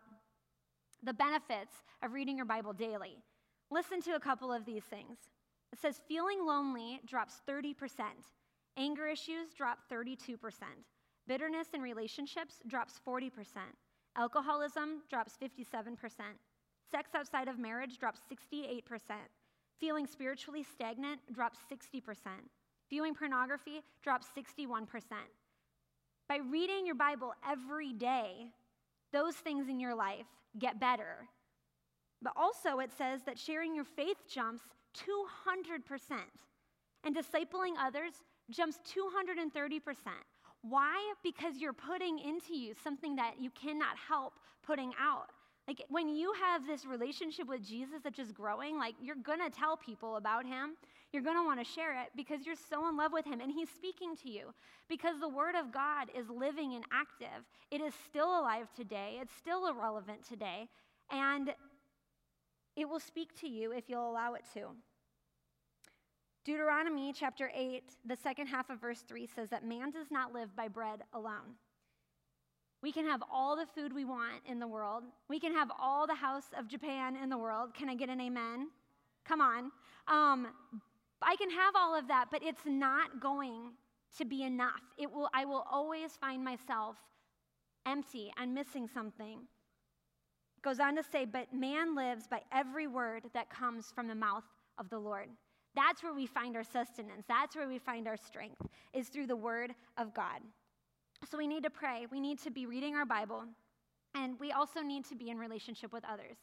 the 1.02 1.12
benefits 1.12 1.74
of 2.02 2.12
reading 2.12 2.36
your 2.36 2.46
Bible 2.46 2.72
daily. 2.72 3.18
Listen 3.70 4.00
to 4.02 4.14
a 4.14 4.20
couple 4.20 4.52
of 4.52 4.64
these 4.64 4.84
things. 4.84 5.18
It 5.72 5.78
says 5.78 6.00
feeling 6.08 6.44
lonely 6.44 7.00
drops 7.06 7.42
30%, 7.48 7.74
anger 8.76 9.06
issues 9.06 9.52
drop 9.56 9.78
32%, 9.90 10.36
bitterness 11.28 11.68
in 11.74 11.80
relationships 11.80 12.56
drops 12.66 13.00
40%, 13.06 13.30
alcoholism 14.16 15.02
drops 15.08 15.36
57%, 15.40 15.96
sex 16.90 17.10
outside 17.14 17.48
of 17.48 17.58
marriage 17.58 17.98
drops 17.98 18.20
68%. 18.32 18.82
Feeling 19.80 20.06
spiritually 20.06 20.62
stagnant 20.62 21.20
drops 21.32 21.58
60%. 21.72 22.02
Viewing 22.90 23.14
pornography 23.14 23.82
drops 24.02 24.26
61%. 24.36 24.86
By 26.28 26.38
reading 26.50 26.84
your 26.84 26.94
Bible 26.94 27.32
every 27.48 27.92
day, 27.94 28.48
those 29.12 29.34
things 29.36 29.68
in 29.68 29.80
your 29.80 29.94
life 29.94 30.26
get 30.58 30.78
better. 30.78 31.26
But 32.22 32.34
also, 32.36 32.80
it 32.80 32.90
says 32.96 33.22
that 33.24 33.38
sharing 33.38 33.74
your 33.74 33.84
faith 33.84 34.18
jumps 34.28 34.62
200%, 34.96 35.80
and 37.04 37.16
discipling 37.16 37.72
others 37.80 38.12
jumps 38.50 38.78
230%. 38.94 39.80
Why? 40.62 41.14
Because 41.22 41.56
you're 41.56 41.72
putting 41.72 42.18
into 42.18 42.54
you 42.54 42.74
something 42.84 43.16
that 43.16 43.40
you 43.40 43.50
cannot 43.50 43.96
help 43.96 44.34
putting 44.62 44.92
out. 45.00 45.30
Like 45.70 45.84
when 45.88 46.08
you 46.08 46.32
have 46.32 46.66
this 46.66 46.84
relationship 46.84 47.46
with 47.46 47.64
Jesus 47.64 48.00
that's 48.02 48.16
just 48.16 48.34
growing, 48.34 48.76
like 48.76 48.96
you're 49.00 49.14
gonna 49.14 49.48
tell 49.48 49.76
people 49.76 50.16
about 50.16 50.44
him. 50.44 50.70
You're 51.12 51.22
gonna 51.22 51.44
wanna 51.44 51.62
share 51.62 51.92
it 51.92 52.08
because 52.16 52.44
you're 52.44 52.56
so 52.68 52.88
in 52.88 52.96
love 52.96 53.12
with 53.12 53.24
him 53.24 53.40
and 53.40 53.52
he's 53.52 53.68
speaking 53.68 54.16
to 54.16 54.28
you. 54.28 54.52
Because 54.88 55.20
the 55.20 55.28
word 55.28 55.54
of 55.54 55.72
God 55.72 56.08
is 56.12 56.28
living 56.28 56.74
and 56.74 56.84
active. 56.92 57.46
It 57.70 57.80
is 57.80 57.94
still 58.04 58.40
alive 58.40 58.66
today, 58.74 59.18
it's 59.22 59.32
still 59.32 59.68
irrelevant 59.68 60.24
today, 60.28 60.66
and 61.08 61.54
it 62.74 62.88
will 62.88 62.98
speak 62.98 63.40
to 63.40 63.48
you 63.48 63.70
if 63.70 63.88
you'll 63.88 64.10
allow 64.10 64.34
it 64.34 64.42
to. 64.54 64.70
Deuteronomy 66.44 67.12
chapter 67.12 67.48
8, 67.54 67.84
the 68.04 68.16
second 68.16 68.48
half 68.48 68.70
of 68.70 68.80
verse 68.80 69.02
3 69.02 69.28
says 69.36 69.50
that 69.50 69.64
man 69.64 69.92
does 69.92 70.10
not 70.10 70.32
live 70.34 70.56
by 70.56 70.66
bread 70.66 71.02
alone. 71.12 71.54
We 72.82 72.92
can 72.92 73.04
have 73.06 73.22
all 73.30 73.56
the 73.56 73.66
food 73.66 73.92
we 73.92 74.04
want 74.04 74.42
in 74.46 74.58
the 74.58 74.66
world. 74.66 75.04
We 75.28 75.38
can 75.38 75.52
have 75.52 75.70
all 75.78 76.06
the 76.06 76.14
house 76.14 76.46
of 76.58 76.66
Japan 76.66 77.16
in 77.16 77.28
the 77.28 77.36
world. 77.36 77.74
Can 77.74 77.88
I 77.88 77.94
get 77.94 78.08
an 78.08 78.20
amen? 78.20 78.68
Come 79.26 79.40
on. 79.40 79.70
Um, 80.08 80.48
I 81.22 81.36
can 81.36 81.50
have 81.50 81.74
all 81.76 81.94
of 81.94 82.08
that, 82.08 82.26
but 82.30 82.42
it's 82.42 82.64
not 82.64 83.20
going 83.20 83.72
to 84.16 84.24
be 84.24 84.42
enough. 84.44 84.80
It 84.98 85.12
will, 85.12 85.28
I 85.34 85.44
will 85.44 85.66
always 85.70 86.16
find 86.16 86.42
myself 86.42 86.96
empty 87.86 88.32
and 88.38 88.54
missing 88.54 88.88
something. 88.92 89.40
It 90.56 90.62
goes 90.62 90.80
on 90.80 90.96
to 90.96 91.02
say, 91.02 91.26
but 91.26 91.52
man 91.52 91.94
lives 91.94 92.26
by 92.26 92.40
every 92.52 92.86
word 92.86 93.24
that 93.34 93.50
comes 93.50 93.92
from 93.94 94.08
the 94.08 94.14
mouth 94.14 94.44
of 94.78 94.88
the 94.88 94.98
Lord. 94.98 95.28
That's 95.76 96.02
where 96.02 96.14
we 96.14 96.26
find 96.26 96.56
our 96.56 96.64
sustenance. 96.64 97.24
That's 97.28 97.54
where 97.54 97.68
we 97.68 97.78
find 97.78 98.08
our 98.08 98.16
strength, 98.16 98.60
is 98.92 99.08
through 99.08 99.26
the 99.26 99.36
word 99.36 99.74
of 99.96 100.12
God. 100.14 100.40
So 101.28 101.36
we 101.38 101.46
need 101.46 101.64
to 101.64 101.70
pray. 101.70 102.06
We 102.10 102.20
need 102.20 102.38
to 102.40 102.50
be 102.50 102.66
reading 102.66 102.94
our 102.94 103.04
Bible. 103.04 103.44
And 104.14 104.38
we 104.40 104.52
also 104.52 104.80
need 104.80 105.04
to 105.06 105.14
be 105.14 105.30
in 105.30 105.38
relationship 105.38 105.92
with 105.92 106.04
others. 106.10 106.36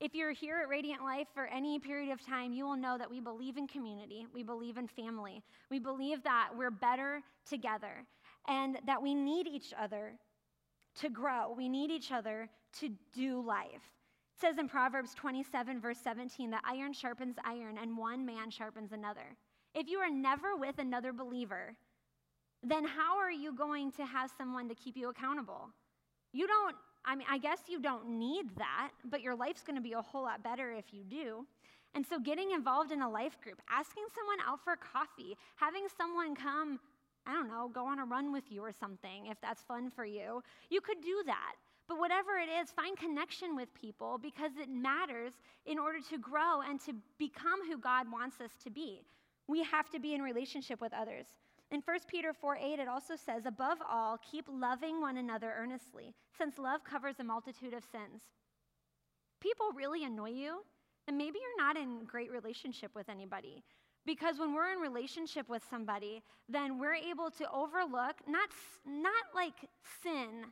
If 0.00 0.14
you're 0.14 0.32
here 0.32 0.58
at 0.60 0.68
Radiant 0.68 1.02
Life 1.04 1.28
for 1.32 1.46
any 1.46 1.78
period 1.78 2.10
of 2.10 2.24
time, 2.24 2.52
you 2.52 2.64
will 2.64 2.76
know 2.76 2.98
that 2.98 3.10
we 3.10 3.20
believe 3.20 3.56
in 3.56 3.68
community, 3.68 4.26
we 4.34 4.42
believe 4.42 4.76
in 4.76 4.88
family, 4.88 5.42
we 5.70 5.78
believe 5.78 6.24
that 6.24 6.48
we're 6.56 6.72
better 6.72 7.20
together, 7.48 8.04
and 8.48 8.78
that 8.86 9.00
we 9.00 9.14
need 9.14 9.46
each 9.46 9.72
other 9.80 10.14
to 10.96 11.08
grow. 11.08 11.54
We 11.56 11.68
need 11.68 11.90
each 11.90 12.10
other 12.10 12.48
to 12.80 12.90
do 13.14 13.46
life. 13.46 13.66
It 13.74 14.40
says 14.40 14.58
in 14.58 14.68
Proverbs 14.68 15.14
27, 15.14 15.80
verse 15.80 15.98
17, 16.02 16.50
that 16.50 16.62
iron 16.68 16.92
sharpens 16.92 17.36
iron 17.44 17.78
and 17.80 17.96
one 17.96 18.26
man 18.26 18.50
sharpens 18.50 18.92
another. 18.92 19.36
If 19.74 19.88
you 19.88 19.98
are 19.98 20.10
never 20.10 20.56
with 20.56 20.78
another 20.78 21.12
believer, 21.12 21.76
then 22.62 22.84
how 22.84 23.18
are 23.18 23.30
you 23.30 23.52
going 23.52 23.90
to 23.92 24.04
have 24.04 24.30
someone 24.36 24.68
to 24.68 24.74
keep 24.74 24.96
you 24.96 25.08
accountable? 25.08 25.68
You 26.32 26.46
don't, 26.46 26.76
I 27.04 27.16
mean, 27.16 27.26
I 27.30 27.38
guess 27.38 27.60
you 27.68 27.80
don't 27.80 28.18
need 28.18 28.46
that, 28.56 28.90
but 29.04 29.20
your 29.20 29.34
life's 29.34 29.62
going 29.62 29.76
to 29.76 29.82
be 29.82 29.92
a 29.92 30.02
whole 30.02 30.22
lot 30.22 30.42
better 30.42 30.72
if 30.72 30.92
you 30.92 31.02
do. 31.04 31.46
And 31.94 32.06
so, 32.06 32.18
getting 32.18 32.52
involved 32.52 32.90
in 32.90 33.02
a 33.02 33.10
life 33.10 33.38
group, 33.42 33.60
asking 33.68 34.04
someone 34.14 34.38
out 34.46 34.60
for 34.64 34.76
coffee, 34.76 35.36
having 35.56 35.86
someone 35.94 36.34
come, 36.34 36.80
I 37.26 37.34
don't 37.34 37.48
know, 37.48 37.68
go 37.68 37.84
on 37.84 37.98
a 37.98 38.04
run 38.04 38.32
with 38.32 38.44
you 38.50 38.62
or 38.62 38.72
something, 38.72 39.26
if 39.26 39.38
that's 39.42 39.62
fun 39.62 39.90
for 39.90 40.04
you, 40.04 40.42
you 40.70 40.80
could 40.80 41.02
do 41.02 41.22
that. 41.26 41.54
But 41.88 41.98
whatever 41.98 42.38
it 42.38 42.48
is, 42.48 42.70
find 42.70 42.96
connection 42.96 43.54
with 43.56 43.68
people 43.74 44.18
because 44.22 44.52
it 44.58 44.70
matters 44.70 45.34
in 45.66 45.78
order 45.78 45.98
to 46.10 46.16
grow 46.16 46.62
and 46.62 46.80
to 46.86 46.94
become 47.18 47.60
who 47.68 47.76
God 47.76 48.10
wants 48.10 48.40
us 48.40 48.52
to 48.64 48.70
be. 48.70 49.02
We 49.46 49.62
have 49.64 49.90
to 49.90 49.98
be 49.98 50.14
in 50.14 50.22
relationship 50.22 50.80
with 50.80 50.94
others. 50.94 51.26
In 51.72 51.80
1 51.80 51.98
Peter 52.06 52.34
4 52.34 52.56
8, 52.56 52.80
it 52.80 52.88
also 52.88 53.14
says, 53.16 53.46
Above 53.46 53.78
all, 53.90 54.18
keep 54.18 54.44
loving 54.46 55.00
one 55.00 55.16
another 55.16 55.54
earnestly, 55.56 56.14
since 56.36 56.58
love 56.58 56.84
covers 56.84 57.14
a 57.18 57.24
multitude 57.24 57.72
of 57.72 57.82
sins. 57.90 58.20
People 59.40 59.70
really 59.74 60.04
annoy 60.04 60.30
you, 60.30 60.64
then 61.06 61.16
maybe 61.16 61.38
you're 61.40 61.66
not 61.66 61.78
in 61.78 62.04
great 62.04 62.30
relationship 62.30 62.94
with 62.94 63.08
anybody. 63.08 63.64
Because 64.04 64.38
when 64.38 64.52
we're 64.52 64.70
in 64.70 64.80
relationship 64.80 65.48
with 65.48 65.62
somebody, 65.70 66.22
then 66.46 66.78
we're 66.78 66.94
able 66.94 67.30
to 67.30 67.50
overlook 67.50 68.16
not, 68.28 68.50
not 68.84 69.24
like 69.34 69.54
sin, 70.02 70.44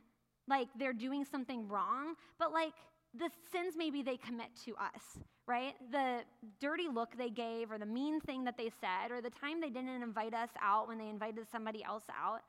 like 0.47 0.69
they're 0.75 0.91
doing 0.91 1.23
something 1.23 1.67
wrong, 1.67 2.15
but 2.39 2.51
like 2.51 2.73
the 3.13 3.29
sins 3.51 3.75
maybe 3.77 4.01
they 4.01 4.17
commit 4.17 4.49
to 4.65 4.71
us, 4.75 5.19
right? 5.47 5.73
The 5.91 6.21
dirty 6.59 6.87
look 6.87 7.17
they 7.17 7.29
gave, 7.29 7.71
or 7.71 7.77
the 7.77 7.85
mean 7.85 8.21
thing 8.21 8.43
that 8.45 8.57
they 8.57 8.71
said, 8.79 9.11
or 9.11 9.21
the 9.21 9.29
time 9.29 9.59
they 9.59 9.69
didn't 9.69 10.01
invite 10.01 10.33
us 10.33 10.49
out 10.61 10.87
when 10.87 10.97
they 10.97 11.09
invited 11.09 11.45
somebody 11.51 11.83
else 11.83 12.03
out. 12.09 12.41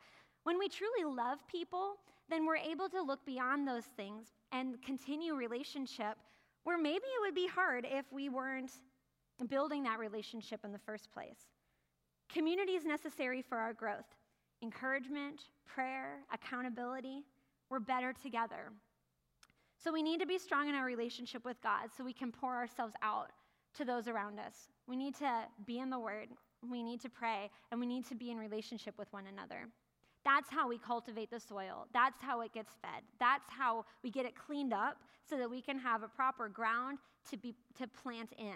When 0.44 0.58
we 0.58 0.68
truly 0.68 1.04
love 1.04 1.38
people, 1.46 1.96
then 2.28 2.46
we're 2.46 2.56
able 2.56 2.88
to 2.90 3.02
look 3.02 3.24
beyond 3.24 3.66
those 3.66 3.86
things 3.96 4.28
and 4.52 4.80
continue 4.82 5.34
relationship 5.34 6.16
where 6.64 6.78
maybe 6.78 7.04
it 7.04 7.20
would 7.20 7.34
be 7.34 7.46
hard 7.46 7.86
if 7.90 8.04
we 8.12 8.28
weren't 8.28 8.72
building 9.48 9.82
that 9.84 9.98
relationship 9.98 10.60
in 10.64 10.72
the 10.72 10.78
first 10.78 11.12
place. 11.12 11.48
Community 12.32 12.72
is 12.72 12.84
necessary 12.84 13.42
for 13.42 13.58
our 13.58 13.72
growth. 13.72 14.06
Encouragement, 14.62 15.42
prayer, 15.66 16.20
accountability, 16.32 17.24
we're 17.68 17.80
better 17.80 18.12
together. 18.12 18.70
So 19.82 19.92
we 19.92 20.02
need 20.02 20.20
to 20.20 20.26
be 20.26 20.38
strong 20.38 20.68
in 20.68 20.74
our 20.74 20.84
relationship 20.84 21.44
with 21.44 21.60
God 21.60 21.88
so 21.96 22.04
we 22.04 22.12
can 22.12 22.30
pour 22.30 22.54
ourselves 22.54 22.94
out 23.02 23.30
to 23.74 23.84
those 23.84 24.06
around 24.06 24.38
us. 24.38 24.68
We 24.86 24.96
need 24.96 25.16
to 25.16 25.44
be 25.66 25.78
in 25.80 25.90
the 25.90 25.98
Word, 25.98 26.28
we 26.70 26.82
need 26.82 27.00
to 27.00 27.08
pray, 27.08 27.50
and 27.70 27.80
we 27.80 27.86
need 27.86 28.06
to 28.06 28.14
be 28.14 28.30
in 28.30 28.36
relationship 28.36 28.96
with 28.96 29.12
one 29.12 29.24
another. 29.26 29.68
That's 30.24 30.48
how 30.48 30.68
we 30.68 30.78
cultivate 30.78 31.30
the 31.30 31.40
soil. 31.40 31.88
That's 31.92 32.20
how 32.20 32.42
it 32.42 32.52
gets 32.52 32.74
fed. 32.80 33.02
That's 33.18 33.48
how 33.48 33.84
we 34.04 34.10
get 34.10 34.24
it 34.24 34.36
cleaned 34.36 34.72
up 34.72 34.98
so 35.28 35.36
that 35.36 35.50
we 35.50 35.60
can 35.60 35.78
have 35.78 36.04
a 36.04 36.08
proper 36.08 36.48
ground 36.48 36.98
to, 37.30 37.36
be, 37.36 37.56
to 37.78 37.88
plant 37.88 38.32
in. 38.38 38.54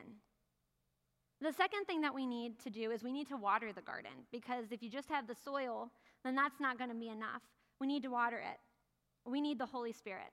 The 1.41 1.53
second 1.53 1.87
thing 1.87 2.01
that 2.03 2.15
we 2.15 2.25
need 2.25 2.61
to 2.61 2.71
do 2.71 2.93
is 2.93 3.03
we 3.03 3.13
need 3.13 3.29
to 3.29 3.37
water 3.37 3.73
the 3.73 3.83
garden 3.83 4.13
because 4.31 4.67
if 4.71 4.81
you 4.81 4.89
just 4.89 5.09
have 5.11 5.27
the 5.27 5.35
soil, 5.35 5.91
then 6.25 6.37
that's 6.37 6.61
not 6.61 6.79
going 6.79 6.91
to 6.91 6.97
be 6.97 7.09
enough. 7.09 7.43
We 7.81 7.89
need 7.89 8.05
to 8.05 8.11
water 8.11 8.39
it. 8.39 8.59
We 9.29 9.41
need 9.41 9.59
the 9.59 9.67
Holy 9.67 9.93
Spirit. 9.93 10.31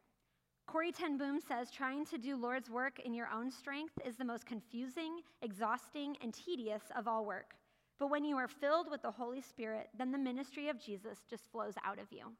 Corrie 0.65 0.91
ten 0.91 1.17
Boom 1.17 1.39
says 1.39 1.69
trying 1.69 2.05
to 2.05 2.17
do 2.17 2.35
Lord's 2.35 2.69
work 2.69 2.99
in 2.99 3.13
your 3.13 3.27
own 3.33 3.51
strength 3.51 3.93
is 4.05 4.15
the 4.15 4.25
most 4.25 4.45
confusing, 4.45 5.19
exhausting, 5.41 6.15
and 6.21 6.33
tedious 6.33 6.83
of 6.95 7.07
all 7.07 7.25
work. 7.25 7.55
But 7.99 8.09
when 8.09 8.25
you 8.25 8.37
are 8.37 8.47
filled 8.47 8.89
with 8.89 9.01
the 9.01 9.11
Holy 9.11 9.41
Spirit, 9.41 9.89
then 9.97 10.11
the 10.11 10.17
ministry 10.17 10.69
of 10.69 10.79
Jesus 10.79 11.19
just 11.29 11.51
flows 11.51 11.75
out 11.85 11.99
of 11.99 12.11
you. 12.11 12.31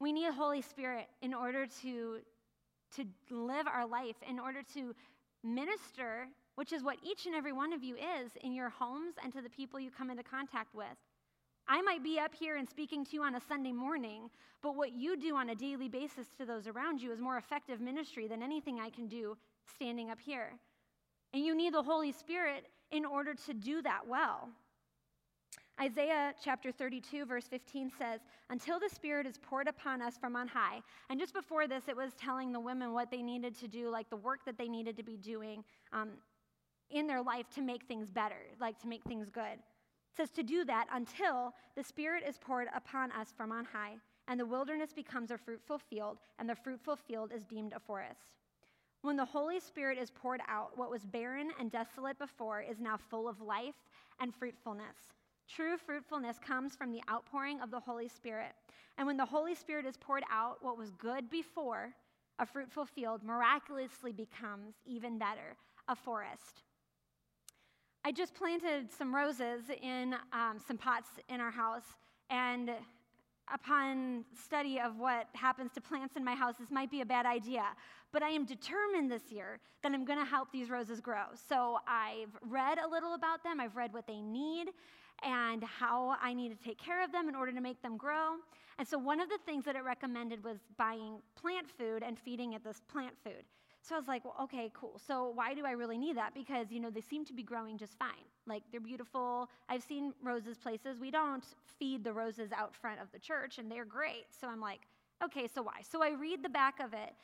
We 0.00 0.12
need 0.12 0.32
Holy 0.32 0.62
Spirit 0.62 1.06
in 1.20 1.32
order 1.32 1.66
to, 1.82 2.18
to 2.96 3.04
live 3.30 3.66
our 3.66 3.86
life, 3.86 4.16
in 4.28 4.40
order 4.40 4.62
to 4.74 4.94
minister, 5.44 6.26
which 6.56 6.72
is 6.72 6.82
what 6.82 6.96
each 7.04 7.26
and 7.26 7.34
every 7.34 7.52
one 7.52 7.72
of 7.72 7.84
you 7.84 7.94
is 7.94 8.32
in 8.42 8.52
your 8.52 8.70
homes 8.70 9.14
and 9.22 9.32
to 9.32 9.40
the 9.40 9.50
people 9.50 9.78
you 9.78 9.90
come 9.90 10.10
into 10.10 10.24
contact 10.24 10.74
with. 10.74 10.86
I 11.72 11.80
might 11.80 12.04
be 12.04 12.18
up 12.18 12.34
here 12.34 12.58
and 12.58 12.68
speaking 12.68 13.02
to 13.02 13.12
you 13.14 13.22
on 13.22 13.34
a 13.34 13.40
Sunday 13.40 13.72
morning, 13.72 14.28
but 14.60 14.76
what 14.76 14.92
you 14.92 15.16
do 15.16 15.36
on 15.36 15.48
a 15.48 15.54
daily 15.54 15.88
basis 15.88 16.26
to 16.36 16.44
those 16.44 16.66
around 16.66 17.00
you 17.00 17.10
is 17.12 17.18
more 17.18 17.38
effective 17.38 17.80
ministry 17.80 18.28
than 18.28 18.42
anything 18.42 18.78
I 18.78 18.90
can 18.90 19.08
do 19.08 19.38
standing 19.64 20.10
up 20.10 20.20
here. 20.20 20.52
And 21.32 21.42
you 21.42 21.56
need 21.56 21.72
the 21.72 21.82
Holy 21.82 22.12
Spirit 22.12 22.66
in 22.90 23.06
order 23.06 23.32
to 23.46 23.54
do 23.54 23.80
that 23.80 24.06
well. 24.06 24.50
Isaiah 25.80 26.34
chapter 26.44 26.72
32, 26.72 27.24
verse 27.24 27.46
15 27.46 27.90
says, 27.98 28.20
Until 28.50 28.78
the 28.78 28.90
Spirit 28.90 29.26
is 29.26 29.38
poured 29.38 29.66
upon 29.66 30.02
us 30.02 30.18
from 30.18 30.36
on 30.36 30.48
high. 30.48 30.82
And 31.08 31.18
just 31.18 31.32
before 31.32 31.66
this, 31.66 31.84
it 31.88 31.96
was 31.96 32.12
telling 32.20 32.52
the 32.52 32.60
women 32.60 32.92
what 32.92 33.10
they 33.10 33.22
needed 33.22 33.58
to 33.60 33.66
do, 33.66 33.88
like 33.88 34.10
the 34.10 34.16
work 34.16 34.40
that 34.44 34.58
they 34.58 34.68
needed 34.68 34.94
to 34.98 35.02
be 35.02 35.16
doing 35.16 35.64
um, 35.94 36.10
in 36.90 37.06
their 37.06 37.22
life 37.22 37.46
to 37.54 37.62
make 37.62 37.84
things 37.84 38.10
better, 38.10 38.42
like 38.60 38.78
to 38.80 38.88
make 38.88 39.02
things 39.04 39.30
good. 39.30 39.58
It 40.12 40.16
says 40.16 40.30
to 40.32 40.42
do 40.42 40.66
that 40.66 40.88
until 40.92 41.54
the 41.74 41.82
Spirit 41.82 42.22
is 42.28 42.36
poured 42.36 42.68
upon 42.74 43.10
us 43.12 43.32
from 43.34 43.50
on 43.50 43.64
high, 43.64 43.94
and 44.28 44.38
the 44.38 44.44
wilderness 44.44 44.92
becomes 44.92 45.30
a 45.30 45.38
fruitful 45.38 45.78
field, 45.78 46.18
and 46.38 46.46
the 46.46 46.54
fruitful 46.54 46.96
field 46.96 47.32
is 47.34 47.46
deemed 47.46 47.72
a 47.72 47.80
forest. 47.80 48.36
When 49.00 49.16
the 49.16 49.24
Holy 49.24 49.58
Spirit 49.58 49.96
is 49.98 50.10
poured 50.10 50.42
out, 50.46 50.76
what 50.76 50.90
was 50.90 51.06
barren 51.06 51.50
and 51.58 51.72
desolate 51.72 52.18
before 52.18 52.60
is 52.60 52.78
now 52.78 52.98
full 52.98 53.26
of 53.26 53.40
life 53.40 53.74
and 54.20 54.34
fruitfulness. 54.34 55.14
True 55.48 55.78
fruitfulness 55.78 56.38
comes 56.38 56.76
from 56.76 56.92
the 56.92 57.02
outpouring 57.10 57.60
of 57.62 57.70
the 57.70 57.80
Holy 57.80 58.06
Spirit. 58.06 58.52
And 58.98 59.06
when 59.06 59.16
the 59.16 59.24
Holy 59.24 59.54
Spirit 59.54 59.86
is 59.86 59.96
poured 59.96 60.24
out, 60.30 60.58
what 60.60 60.76
was 60.76 60.90
good 60.92 61.30
before, 61.30 61.94
a 62.38 62.44
fruitful 62.44 62.84
field, 62.84 63.22
miraculously 63.24 64.12
becomes 64.12 64.74
even 64.84 65.18
better, 65.18 65.56
a 65.88 65.96
forest. 65.96 66.64
I 68.04 68.10
just 68.10 68.34
planted 68.34 68.90
some 68.90 69.14
roses 69.14 69.62
in 69.80 70.14
um, 70.32 70.58
some 70.66 70.76
pots 70.76 71.08
in 71.28 71.40
our 71.40 71.52
house, 71.52 71.84
and 72.30 72.72
upon 73.52 74.24
study 74.34 74.80
of 74.80 74.98
what 74.98 75.28
happens 75.34 75.70
to 75.74 75.80
plants 75.80 76.16
in 76.16 76.24
my 76.24 76.34
house, 76.34 76.56
this 76.58 76.72
might 76.72 76.90
be 76.90 77.02
a 77.02 77.06
bad 77.06 77.26
idea. 77.26 77.62
But 78.12 78.24
I 78.24 78.30
am 78.30 78.44
determined 78.44 79.08
this 79.08 79.30
year 79.30 79.60
that 79.84 79.92
I'm 79.92 80.04
going 80.04 80.18
to 80.18 80.24
help 80.24 80.50
these 80.52 80.68
roses 80.68 81.00
grow. 81.00 81.26
So 81.48 81.78
I've 81.86 82.36
read 82.42 82.78
a 82.78 82.88
little 82.88 83.14
about 83.14 83.44
them, 83.44 83.60
I've 83.60 83.76
read 83.76 83.92
what 83.92 84.08
they 84.08 84.20
need, 84.20 84.70
and 85.22 85.62
how 85.62 86.16
I 86.20 86.34
need 86.34 86.48
to 86.58 86.64
take 86.64 86.78
care 86.78 87.04
of 87.04 87.12
them 87.12 87.28
in 87.28 87.36
order 87.36 87.52
to 87.52 87.60
make 87.60 87.80
them 87.82 87.96
grow. 87.96 88.34
And 88.80 88.88
so 88.88 88.98
one 88.98 89.20
of 89.20 89.28
the 89.28 89.38
things 89.46 89.64
that 89.66 89.76
it 89.76 89.84
recommended 89.84 90.42
was 90.42 90.58
buying 90.76 91.20
plant 91.40 91.70
food 91.70 92.02
and 92.02 92.18
feeding 92.18 92.54
it 92.54 92.64
this 92.64 92.82
plant 92.90 93.14
food. 93.22 93.44
So 93.82 93.96
I 93.96 93.98
was 93.98 94.06
like, 94.06 94.24
well, 94.24 94.36
okay, 94.44 94.70
cool. 94.74 95.00
So 95.04 95.32
why 95.34 95.54
do 95.54 95.66
I 95.66 95.72
really 95.72 95.98
need 95.98 96.16
that? 96.16 96.34
Because, 96.34 96.70
you 96.70 96.78
know, 96.78 96.90
they 96.90 97.00
seem 97.00 97.24
to 97.24 97.32
be 97.32 97.42
growing 97.42 97.76
just 97.76 97.98
fine. 97.98 98.24
Like 98.46 98.62
they're 98.70 98.80
beautiful. 98.80 99.50
I've 99.68 99.82
seen 99.82 100.12
roses 100.22 100.56
places. 100.56 100.98
We 101.00 101.10
don't 101.10 101.44
feed 101.78 102.04
the 102.04 102.12
roses 102.12 102.52
out 102.52 102.76
front 102.76 103.00
of 103.00 103.10
the 103.12 103.18
church 103.18 103.58
and 103.58 103.70
they're 103.70 103.84
great. 103.84 104.26
So 104.40 104.48
I'm 104.48 104.60
like, 104.60 104.80
okay, 105.24 105.48
so 105.52 105.62
why? 105.62 105.82
So 105.88 106.02
I 106.02 106.10
read 106.10 106.44
the 106.44 106.48
back 106.48 106.78
of 106.78 106.92
it 106.92 107.14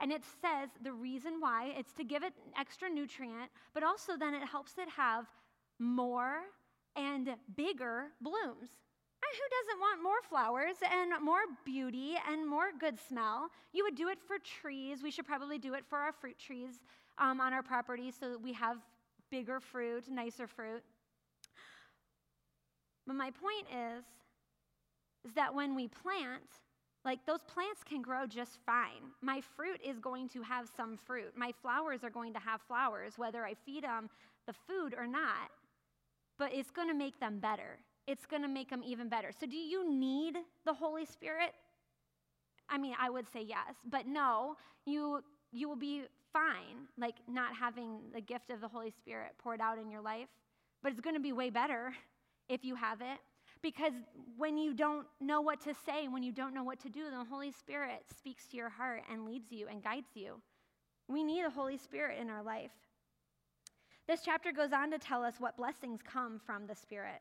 and 0.00 0.10
it 0.10 0.22
says 0.40 0.70
the 0.82 0.92
reason 0.92 1.34
why 1.38 1.72
it's 1.76 1.92
to 1.94 2.04
give 2.04 2.22
it 2.22 2.32
extra 2.58 2.88
nutrient, 2.88 3.50
but 3.74 3.82
also 3.82 4.16
then 4.16 4.34
it 4.34 4.46
helps 4.46 4.72
it 4.78 4.88
have 4.88 5.26
more 5.78 6.40
and 6.96 7.36
bigger 7.56 8.06
blooms. 8.22 8.70
Who 9.32 9.46
doesn't 9.56 9.80
want 9.80 10.02
more 10.02 10.22
flowers 10.28 10.76
and 10.82 11.24
more 11.24 11.40
beauty 11.64 12.14
and 12.30 12.48
more 12.48 12.70
good 12.78 12.98
smell? 13.08 13.48
You 13.72 13.84
would 13.84 13.96
do 13.96 14.08
it 14.08 14.18
for 14.26 14.36
trees. 14.38 15.02
We 15.02 15.10
should 15.10 15.26
probably 15.26 15.58
do 15.58 15.74
it 15.74 15.84
for 15.88 15.98
our 15.98 16.12
fruit 16.12 16.38
trees 16.38 16.80
um, 17.18 17.40
on 17.40 17.52
our 17.52 17.62
property 17.62 18.10
so 18.10 18.30
that 18.30 18.40
we 18.40 18.52
have 18.52 18.78
bigger 19.30 19.60
fruit, 19.60 20.04
nicer 20.08 20.46
fruit. 20.46 20.82
But 23.06 23.16
my 23.16 23.30
point 23.30 23.66
is, 23.72 24.04
is 25.24 25.34
that 25.34 25.54
when 25.54 25.74
we 25.74 25.88
plant, 25.88 26.42
like 27.04 27.24
those 27.26 27.42
plants 27.42 27.82
can 27.84 28.02
grow 28.02 28.26
just 28.26 28.58
fine. 28.64 29.12
My 29.22 29.40
fruit 29.40 29.80
is 29.84 29.98
going 29.98 30.28
to 30.30 30.42
have 30.42 30.68
some 30.76 30.96
fruit. 30.96 31.32
My 31.36 31.52
flowers 31.62 32.02
are 32.04 32.10
going 32.10 32.32
to 32.32 32.40
have 32.40 32.60
flowers, 32.62 33.14
whether 33.16 33.44
I 33.44 33.54
feed 33.64 33.84
them 33.84 34.08
the 34.46 34.54
food 34.66 34.94
or 34.96 35.06
not 35.06 35.50
but 36.38 36.52
it's 36.52 36.70
going 36.70 36.88
to 36.88 36.94
make 36.94 37.18
them 37.18 37.38
better. 37.38 37.78
It's 38.06 38.26
going 38.26 38.42
to 38.42 38.48
make 38.48 38.70
them 38.70 38.82
even 38.84 39.08
better. 39.08 39.30
So, 39.38 39.46
do 39.46 39.56
you 39.56 39.90
need 39.90 40.36
the 40.64 40.74
Holy 40.74 41.04
Spirit? 41.04 41.52
I 42.68 42.78
mean, 42.78 42.94
I 43.00 43.10
would 43.10 43.26
say 43.32 43.42
yes, 43.42 43.74
but 43.90 44.06
no, 44.06 44.56
you 44.84 45.22
you 45.52 45.68
will 45.68 45.76
be 45.76 46.04
fine 46.32 46.88
like 46.98 47.14
not 47.28 47.54
having 47.54 47.98
the 48.12 48.20
gift 48.20 48.50
of 48.50 48.60
the 48.60 48.68
Holy 48.68 48.90
Spirit 48.90 49.32
poured 49.38 49.60
out 49.60 49.78
in 49.78 49.90
your 49.90 50.02
life, 50.02 50.28
but 50.82 50.92
it's 50.92 51.00
going 51.00 51.14
to 51.16 51.20
be 51.20 51.32
way 51.32 51.50
better 51.50 51.94
if 52.48 52.64
you 52.64 52.74
have 52.74 53.00
it 53.00 53.18
because 53.62 53.94
when 54.36 54.56
you 54.56 54.74
don't 54.74 55.06
know 55.20 55.40
what 55.40 55.60
to 55.62 55.74
say, 55.86 56.08
when 56.08 56.22
you 56.22 56.32
don't 56.32 56.54
know 56.54 56.62
what 56.62 56.80
to 56.80 56.88
do, 56.88 57.04
the 57.10 57.24
Holy 57.24 57.50
Spirit 57.50 58.04
speaks 58.16 58.46
to 58.46 58.56
your 58.56 58.68
heart 58.68 59.02
and 59.10 59.24
leads 59.24 59.50
you 59.50 59.66
and 59.68 59.82
guides 59.82 60.10
you. 60.14 60.40
We 61.08 61.24
need 61.24 61.44
the 61.44 61.50
Holy 61.50 61.76
Spirit 61.76 62.18
in 62.20 62.30
our 62.30 62.42
life. 62.42 62.70
This 64.06 64.20
chapter 64.24 64.52
goes 64.52 64.72
on 64.72 64.90
to 64.92 64.98
tell 64.98 65.24
us 65.24 65.34
what 65.38 65.56
blessings 65.56 66.00
come 66.04 66.40
from 66.44 66.66
the 66.66 66.74
Spirit. 66.74 67.20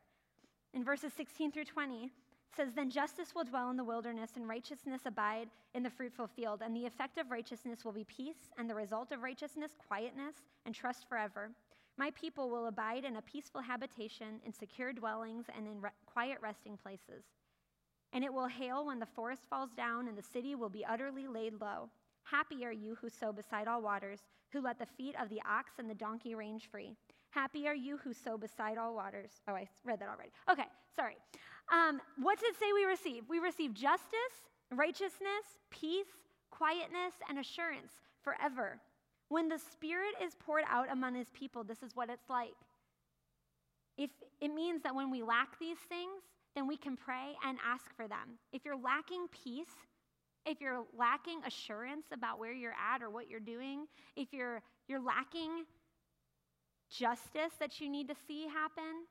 In 0.76 0.84
verses 0.84 1.14
16 1.16 1.54
through 1.54 1.64
20, 1.64 2.12
says, 2.56 2.74
Then 2.76 2.90
justice 2.90 3.34
will 3.34 3.46
dwell 3.46 3.70
in 3.70 3.78
the 3.78 3.84
wilderness, 3.84 4.32
and 4.36 4.46
righteousness 4.48 5.02
abide 5.06 5.48
in 5.74 5.84
the 5.84 5.90
fruitful 5.90 6.28
field. 6.28 6.62
And 6.62 6.76
the 6.76 6.86
effect 6.86 7.18
of 7.18 7.32
righteousness 7.32 7.86
will 7.86 7.94
be 7.94 8.04
peace, 8.04 8.52
and 8.58 8.70
the 8.70 8.76
result 8.76 9.14
of 9.14 9.24
righteousness, 9.24 9.72
quietness, 9.88 10.36
and 10.66 10.76
trust 10.76 11.08
forever. 11.08 11.50
My 11.98 12.12
people 12.12 12.50
will 12.50 12.68
abide 12.68 13.06
in 13.06 13.16
a 13.16 13.22
peaceful 13.22 13.62
habitation, 13.62 14.42
in 14.46 14.52
secure 14.52 14.92
dwellings, 14.92 15.46
and 15.56 15.66
in 15.66 15.80
re- 15.80 15.92
quiet 16.06 16.40
resting 16.42 16.76
places. 16.76 17.24
And 18.12 18.26
it 18.26 18.34
will 18.34 18.48
hail 18.48 18.86
when 18.86 19.00
the 19.00 19.06
forest 19.06 19.44
falls 19.50 19.72
down, 19.78 20.10
and 20.10 20.18
the 20.18 20.22
city 20.22 20.56
will 20.56 20.70
be 20.70 20.86
utterly 20.86 21.26
laid 21.26 21.54
low. 21.62 21.90
Happy 22.24 22.66
are 22.66 22.72
you 22.74 22.96
who 23.00 23.08
sow 23.08 23.32
beside 23.32 23.70
all 23.70 23.82
waters, 23.82 24.20
who 24.52 24.60
let 24.60 24.78
the 24.78 24.86
feet 24.86 25.16
of 25.22 25.30
the 25.30 25.42
ox 25.50 25.74
and 25.80 25.90
the 25.90 25.96
donkey 25.96 26.36
range 26.36 26.68
free. 26.70 26.98
Happy 27.36 27.68
are 27.68 27.76
you 27.76 27.98
who 27.98 28.14
sow 28.14 28.38
beside 28.38 28.78
all 28.78 28.96
waters. 28.96 29.30
Oh, 29.46 29.54
I 29.54 29.68
read 29.84 30.00
that 30.00 30.08
already. 30.08 30.32
Okay, 30.50 30.70
sorry. 30.96 31.18
Um, 31.70 32.00
what 32.18 32.40
does 32.40 32.48
it 32.48 32.56
say 32.58 32.68
we 32.74 32.86
receive? 32.86 33.24
We 33.28 33.40
receive 33.40 33.74
justice, 33.74 34.36
righteousness, 34.72 35.44
peace, 35.70 36.08
quietness, 36.50 37.14
and 37.28 37.38
assurance 37.38 37.92
forever. 38.24 38.80
When 39.28 39.50
the 39.50 39.60
Spirit 39.60 40.16
is 40.24 40.34
poured 40.40 40.64
out 40.70 40.90
among 40.90 41.16
His 41.16 41.28
people, 41.34 41.66
this 41.66 41.84
is 41.84 41.94
what 41.94 42.10
it's 42.10 42.30
like. 42.30 42.56
If 43.98 44.12
it 44.40 44.54
means 44.54 44.82
that 44.84 44.96
when 44.96 45.12
we 45.12 45.22
lack 45.22 45.60
these 45.60 45.80
things, 45.90 46.24
then 46.56 46.68
we 46.68 46.78
can 46.78 46.96
pray 46.96 47.36
and 47.46 47.58
ask 47.68 47.94
for 47.98 48.08
them. 48.08 48.40
If 48.54 48.64
you're 48.64 48.78
lacking 48.78 49.28
peace, 49.44 49.76
if 50.46 50.62
you're 50.62 50.86
lacking 50.98 51.42
assurance 51.46 52.06
about 52.14 52.40
where 52.40 52.54
you're 52.54 52.72
at 52.72 53.02
or 53.02 53.10
what 53.10 53.30
you're 53.30 53.42
doing, 53.42 53.88
if 54.16 54.32
you're 54.32 54.62
you're 54.88 55.02
lacking 55.02 55.66
justice 56.90 57.54
that 57.60 57.80
you 57.80 57.90
need 57.90 58.08
to 58.08 58.16
see 58.28 58.48
happen, 58.48 59.06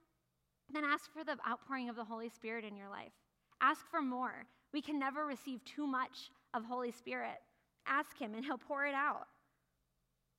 then 0.72 0.84
ask 0.84 1.12
for 1.12 1.24
the 1.24 1.36
outpouring 1.48 1.88
of 1.88 1.96
the 1.96 2.04
Holy 2.04 2.28
Spirit 2.28 2.64
in 2.64 2.76
your 2.76 2.88
life. 2.88 3.12
Ask 3.60 3.86
for 3.90 4.02
more. 4.02 4.46
We 4.72 4.82
can 4.82 4.98
never 4.98 5.26
receive 5.26 5.64
too 5.64 5.86
much 5.86 6.30
of 6.52 6.64
Holy 6.64 6.90
Spirit. 6.90 7.40
Ask 7.86 8.18
Him, 8.18 8.34
and 8.34 8.44
He'll 8.44 8.58
pour 8.58 8.86
it 8.86 8.94
out. 8.94 9.26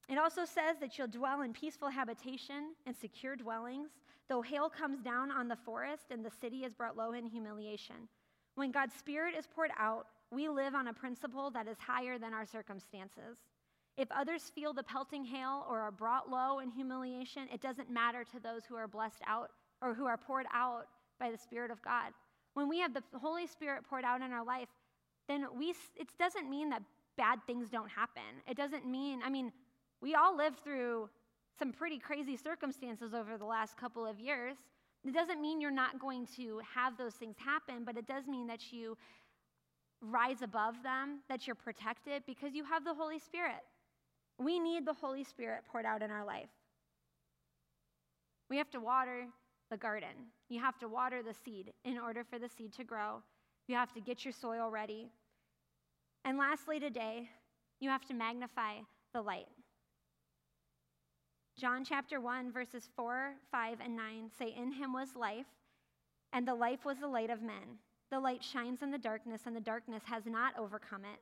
It 0.07 0.17
also 0.17 0.45
says 0.45 0.77
that 0.81 0.97
you'll 0.97 1.07
dwell 1.07 1.41
in 1.41 1.53
peaceful 1.53 1.89
habitation 1.89 2.75
and 2.85 2.95
secure 2.95 3.35
dwellings, 3.35 3.89
though 4.29 4.41
hail 4.41 4.69
comes 4.69 5.01
down 5.01 5.31
on 5.31 5.47
the 5.47 5.55
forest 5.55 6.05
and 6.11 6.23
the 6.23 6.31
city 6.41 6.63
is 6.63 6.73
brought 6.73 6.97
low 6.97 7.13
in 7.13 7.25
humiliation. 7.25 8.07
When 8.55 8.71
God's 8.71 8.93
Spirit 8.93 9.35
is 9.37 9.47
poured 9.47 9.71
out, 9.79 10.07
we 10.31 10.47
live 10.47 10.75
on 10.75 10.87
a 10.87 10.93
principle 10.93 11.49
that 11.51 11.67
is 11.67 11.77
higher 11.79 12.17
than 12.17 12.33
our 12.33 12.45
circumstances. 12.45 13.37
If 13.97 14.09
others 14.11 14.51
feel 14.53 14.73
the 14.73 14.83
pelting 14.83 15.23
hail 15.23 15.65
or 15.69 15.79
are 15.79 15.91
brought 15.91 16.29
low 16.29 16.59
in 16.59 16.69
humiliation, 16.69 17.47
it 17.53 17.61
doesn't 17.61 17.89
matter 17.89 18.23
to 18.25 18.39
those 18.39 18.65
who 18.65 18.75
are 18.75 18.87
blessed 18.87 19.21
out 19.25 19.51
or 19.81 19.93
who 19.93 20.05
are 20.05 20.17
poured 20.17 20.45
out 20.53 20.87
by 21.19 21.31
the 21.31 21.37
Spirit 21.37 21.71
of 21.71 21.81
God. 21.81 22.11
When 22.53 22.67
we 22.67 22.79
have 22.79 22.93
the 22.93 23.03
Holy 23.17 23.47
Spirit 23.47 23.83
poured 23.89 24.03
out 24.03 24.21
in 24.21 24.31
our 24.31 24.43
life, 24.43 24.67
then 25.27 25.45
we, 25.57 25.73
it 25.95 26.09
doesn't 26.19 26.49
mean 26.49 26.69
that 26.69 26.81
bad 27.17 27.39
things 27.47 27.69
don't 27.69 27.89
happen. 27.89 28.23
It 28.47 28.57
doesn't 28.57 28.85
mean, 28.85 29.21
I 29.23 29.29
mean, 29.29 29.51
we 30.01 30.15
all 30.15 30.35
lived 30.35 30.59
through 30.59 31.09
some 31.57 31.71
pretty 31.71 31.97
crazy 31.97 32.35
circumstances 32.35 33.13
over 33.13 33.37
the 33.37 33.45
last 33.45 33.77
couple 33.77 34.05
of 34.05 34.19
years. 34.19 34.57
It 35.05 35.13
doesn't 35.13 35.41
mean 35.41 35.61
you're 35.61 35.71
not 35.71 35.99
going 35.99 36.27
to 36.35 36.59
have 36.73 36.97
those 36.97 37.13
things 37.13 37.35
happen, 37.37 37.83
but 37.85 37.97
it 37.97 38.07
does 38.07 38.27
mean 38.27 38.47
that 38.47 38.73
you 38.73 38.97
rise 40.01 40.41
above 40.41 40.75
them, 40.83 41.19
that 41.29 41.47
you're 41.47 41.55
protected 41.55 42.23
because 42.25 42.53
you 42.53 42.65
have 42.65 42.83
the 42.83 42.93
Holy 42.93 43.19
Spirit. 43.19 43.63
We 44.37 44.59
need 44.59 44.85
the 44.85 44.93
Holy 44.93 45.23
Spirit 45.23 45.63
poured 45.71 45.85
out 45.85 46.01
in 46.01 46.11
our 46.11 46.25
life. 46.25 46.49
We 48.49 48.57
have 48.57 48.69
to 48.71 48.79
water 48.79 49.27
the 49.71 49.77
garden. 49.77 50.31
You 50.49 50.59
have 50.59 50.77
to 50.79 50.87
water 50.87 51.23
the 51.23 51.33
seed 51.33 51.73
in 51.83 51.97
order 51.97 52.23
for 52.23 52.37
the 52.37 52.49
seed 52.49 52.73
to 52.73 52.83
grow. 52.83 53.21
You 53.67 53.75
have 53.75 53.93
to 53.93 54.01
get 54.01 54.23
your 54.23 54.33
soil 54.33 54.69
ready. 54.69 55.09
And 56.23 56.37
lastly, 56.37 56.79
today, 56.79 57.29
you 57.79 57.89
have 57.89 58.05
to 58.05 58.13
magnify 58.13 58.75
the 59.13 59.21
light. 59.21 59.47
John 61.57 61.85
chapter 61.85 62.19
1, 62.19 62.51
verses 62.51 62.89
4, 62.95 63.31
5, 63.51 63.77
and 63.83 63.95
9 63.95 64.29
say, 64.37 64.53
In 64.55 64.71
him 64.71 64.91
was 64.91 65.15
life, 65.15 65.45
and 66.33 66.45
the 66.45 66.53
life 66.53 66.83
was 66.83 66.99
the 66.99 67.07
light 67.07 67.29
of 67.29 67.41
men. 67.41 67.79
The 68.11 68.19
light 68.19 68.43
shines 68.43 68.81
in 68.81 68.91
the 68.91 68.97
darkness, 68.97 69.41
and 69.45 69.55
the 69.55 69.61
darkness 69.61 70.03
has 70.05 70.25
not 70.25 70.53
overcome 70.59 71.05
it. 71.05 71.19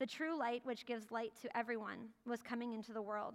The 0.00 0.06
true 0.06 0.38
light, 0.38 0.62
which 0.64 0.86
gives 0.86 1.10
light 1.10 1.32
to 1.42 1.56
everyone, 1.56 2.08
was 2.24 2.42
coming 2.42 2.72
into 2.72 2.92
the 2.92 3.02
world. 3.02 3.34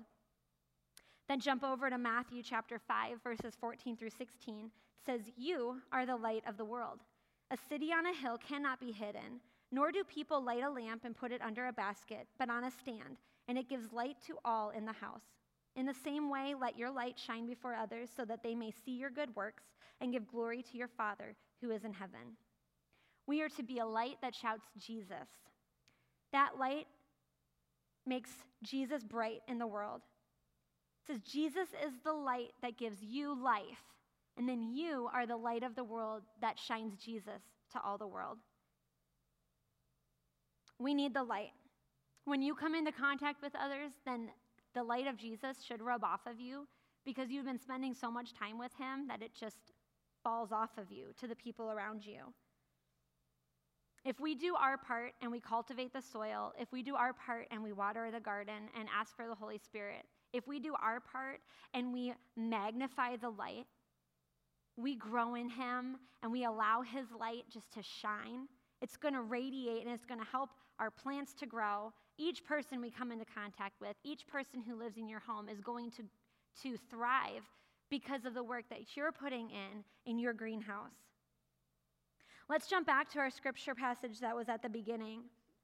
Then 1.28 1.40
jump 1.40 1.64
over 1.64 1.90
to 1.90 1.98
Matthew 1.98 2.42
chapter 2.42 2.80
5, 2.80 3.22
verses 3.22 3.54
14 3.60 3.98
through 3.98 4.10
16. 4.12 4.66
It 4.66 4.72
says, 5.06 5.22
You 5.36 5.82
are 5.92 6.06
the 6.06 6.16
light 6.16 6.44
of 6.48 6.58
the 6.58 6.66
world. 6.66 7.00
A 7.52 7.58
city 7.70 7.92
on 7.92 8.06
a 8.06 8.14
hill 8.14 8.38
cannot 8.38 8.80
be 8.80 8.92
hidden, 8.92 9.42
nor 9.72 9.92
do 9.92 10.04
people 10.04 10.42
light 10.42 10.64
a 10.64 10.70
lamp 10.70 11.04
and 11.04 11.16
put 11.16 11.32
it 11.32 11.42
under 11.42 11.68
a 11.68 11.74
basket, 11.74 12.28
but 12.40 12.50
on 12.50 12.64
a 12.64 12.72
stand, 12.72 13.18
and 13.48 13.58
it 13.58 13.70
gives 13.70 13.92
light 13.92 14.18
to 14.28 14.38
all 14.46 14.70
in 14.70 14.86
the 14.86 14.94
house. 14.94 15.24
In 15.76 15.86
the 15.86 15.94
same 15.94 16.30
way, 16.30 16.54
let 16.60 16.78
your 16.78 16.92
light 16.92 17.20
shine 17.20 17.46
before 17.46 17.74
others, 17.74 18.10
so 18.16 18.24
that 18.26 18.44
they 18.44 18.56
may 18.56 18.72
see 18.72 18.92
your 18.92 19.10
good 19.10 19.36
works 19.36 19.64
and 20.00 20.14
give 20.14 20.28
glory 20.28 20.64
to 20.64 20.78
your 20.78 20.88
Father 20.88 21.36
who 21.62 21.72
is 21.72 21.84
in 21.84 21.94
heaven. 21.94 22.38
We 23.26 23.42
are 23.42 23.50
to 23.50 23.64
be 23.64 23.80
a 23.80 23.86
light 23.86 24.18
that 24.22 24.36
shouts 24.36 24.68
Jesus. 24.78 25.28
That 26.34 26.60
light 26.60 26.88
makes 28.06 28.32
Jesus 28.64 29.04
bright 29.04 29.42
in 29.48 29.60
the 29.60 29.68
world. 29.68 30.02
It 31.02 31.14
says, 31.14 31.22
Jesus 31.22 31.70
is 31.86 31.94
the 32.04 32.14
light 32.14 32.52
that 32.62 32.78
gives 32.78 33.02
you 33.02 33.42
life, 33.42 33.84
and 34.38 34.50
then 34.50 34.64
you 34.64 35.10
are 35.14 35.26
the 35.26 35.38
light 35.38 35.64
of 35.64 35.76
the 35.76 35.84
world 35.84 36.24
that 36.42 36.60
shines 36.60 36.98
Jesus 36.98 37.42
to 37.74 37.80
all 37.82 37.98
the 37.98 38.08
world. 38.08 38.40
We 40.80 40.94
need 40.94 41.14
the 41.14 41.24
light. 41.24 41.52
When 42.26 42.42
you 42.42 42.56
come 42.56 42.74
into 42.74 42.92
contact 42.92 43.42
with 43.42 43.54
others, 43.56 43.92
then 44.06 44.30
the 44.74 44.84
light 44.84 45.08
of 45.08 45.18
Jesus 45.18 45.58
should 45.64 45.82
rub 45.82 46.04
off 46.04 46.22
of 46.26 46.40
you 46.40 46.68
because 47.06 47.30
you've 47.30 47.46
been 47.46 47.60
spending 47.60 47.94
so 47.94 48.10
much 48.10 48.34
time 48.34 48.58
with 48.58 48.72
him 48.80 49.08
that 49.08 49.22
it 49.22 49.32
just 49.40 49.72
falls 50.24 50.52
off 50.52 50.78
of 50.78 50.92
you 50.92 51.08
to 51.20 51.28
the 51.28 51.36
people 51.36 51.70
around 51.70 52.06
you. 52.06 52.34
If 54.06 54.20
we 54.20 54.36
do 54.36 54.56
our 54.56 54.78
part 54.78 55.14
and 55.22 55.32
we 55.32 55.40
cultivate 55.40 55.94
the 55.94 56.02
soil, 56.02 56.52
if 56.60 56.72
we 56.74 56.84
do 56.84 56.96
our 56.96 57.14
part 57.14 57.48
and 57.52 57.64
we 57.64 57.72
water 57.72 58.12
the 58.12 58.20
garden 58.20 58.70
and 58.78 58.90
ask 58.94 59.16
for 59.16 59.28
the 59.28 59.36
Holy 59.36 59.58
Spirit, 59.58 60.04
if 60.34 60.46
we 60.46 60.60
do 60.60 60.76
our 60.82 61.00
part 61.00 61.40
and 61.74 61.94
we 61.94 62.14
magnify 62.36 63.16
the 63.16 63.30
light, 63.30 63.66
we 64.76 64.96
grow 64.96 65.36
in 65.36 65.50
Him 65.50 65.98
and 66.22 66.32
we 66.32 66.44
allow 66.44 66.82
His 66.82 67.06
light 67.18 67.46
just 67.50 67.72
to 67.74 67.82
shine, 67.82 68.48
it's 68.82 68.98
going 68.98 69.14
to 69.14 69.22
radiate 69.22 69.86
and 69.86 69.94
it's 69.94 70.06
going 70.06 70.20
to 70.20 70.26
help 70.26 70.50
our 70.80 70.92
plants 70.92 71.34
to 71.36 71.46
grow. 71.46 71.94
Each 72.18 72.44
person 72.44 72.82
we 72.82 72.92
come 72.92 73.12
into 73.12 73.26
contact 73.26 73.80
with, 73.80 73.96
each 74.04 74.28
person 74.28 74.62
who 74.62 74.76
lives 74.78 74.98
in 74.98 75.08
your 75.08 75.22
home 75.22 75.48
is 75.48 75.62
going 75.62 75.92
to, 75.92 76.04
to 76.64 76.78
thrive 76.90 77.44
because 77.90 78.26
of 78.26 78.34
the 78.34 78.44
work 78.44 78.66
that 78.70 78.98
you're 78.98 79.12
putting 79.12 79.50
in 79.50 79.84
in 80.06 80.20
your 80.20 80.34
greenhouse. 80.34 81.03
Let's 82.54 82.68
jump 82.68 82.86
back 82.86 83.10
to 83.14 83.20
our 83.20 83.32
scripture 83.32 83.74
passage 83.74 84.20
that 84.20 84.36
was 84.36 84.48
at 84.48 84.62
the 84.62 84.70
beginning, 84.70 85.22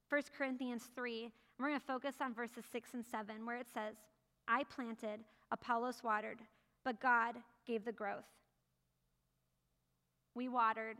1 0.09 0.21
Corinthians 0.35 0.89
3. 0.95 1.25
And 1.25 1.31
we're 1.59 1.67
going 1.67 1.79
to 1.79 1.85
focus 1.85 2.15
on 2.19 2.33
verses 2.33 2.63
6 2.71 2.95
and 2.95 3.05
7, 3.05 3.45
where 3.45 3.57
it 3.57 3.67
says, 3.71 3.93
I 4.47 4.63
planted, 4.63 5.19
Apollos 5.51 6.01
watered, 6.03 6.39
but 6.83 6.99
God 6.99 7.35
gave 7.67 7.85
the 7.85 7.91
growth. 7.91 8.25
We 10.33 10.49
watered, 10.49 10.97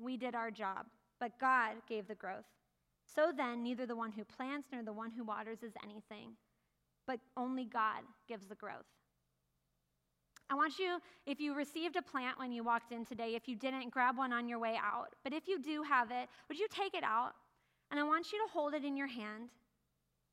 we 0.00 0.16
did 0.16 0.34
our 0.34 0.50
job, 0.50 0.86
but 1.20 1.38
God 1.38 1.74
gave 1.86 2.08
the 2.08 2.14
growth. 2.14 2.46
So 3.04 3.30
then, 3.36 3.62
neither 3.62 3.84
the 3.84 3.94
one 3.94 4.12
who 4.12 4.24
plants 4.24 4.68
nor 4.72 4.82
the 4.82 4.94
one 4.94 5.10
who 5.10 5.22
waters 5.22 5.62
is 5.62 5.74
anything, 5.84 6.30
but 7.06 7.20
only 7.36 7.66
God 7.66 8.04
gives 8.26 8.46
the 8.46 8.54
growth. 8.54 8.86
I 10.48 10.54
want 10.54 10.78
you, 10.78 10.98
if 11.26 11.40
you 11.40 11.54
received 11.54 11.96
a 11.96 12.02
plant 12.02 12.38
when 12.38 12.52
you 12.52 12.62
walked 12.62 12.92
in 12.92 13.04
today, 13.04 13.34
if 13.34 13.48
you 13.48 13.56
didn't, 13.56 13.90
grab 13.90 14.16
one 14.16 14.32
on 14.32 14.48
your 14.48 14.60
way 14.60 14.78
out. 14.80 15.14
But 15.24 15.32
if 15.32 15.48
you 15.48 15.60
do 15.60 15.82
have 15.82 16.10
it, 16.10 16.28
would 16.48 16.58
you 16.58 16.68
take 16.70 16.94
it 16.94 17.02
out? 17.02 17.32
And 17.90 17.98
I 17.98 18.04
want 18.04 18.32
you 18.32 18.38
to 18.38 18.52
hold 18.52 18.74
it 18.74 18.84
in 18.84 18.96
your 18.96 19.08
hand. 19.08 19.50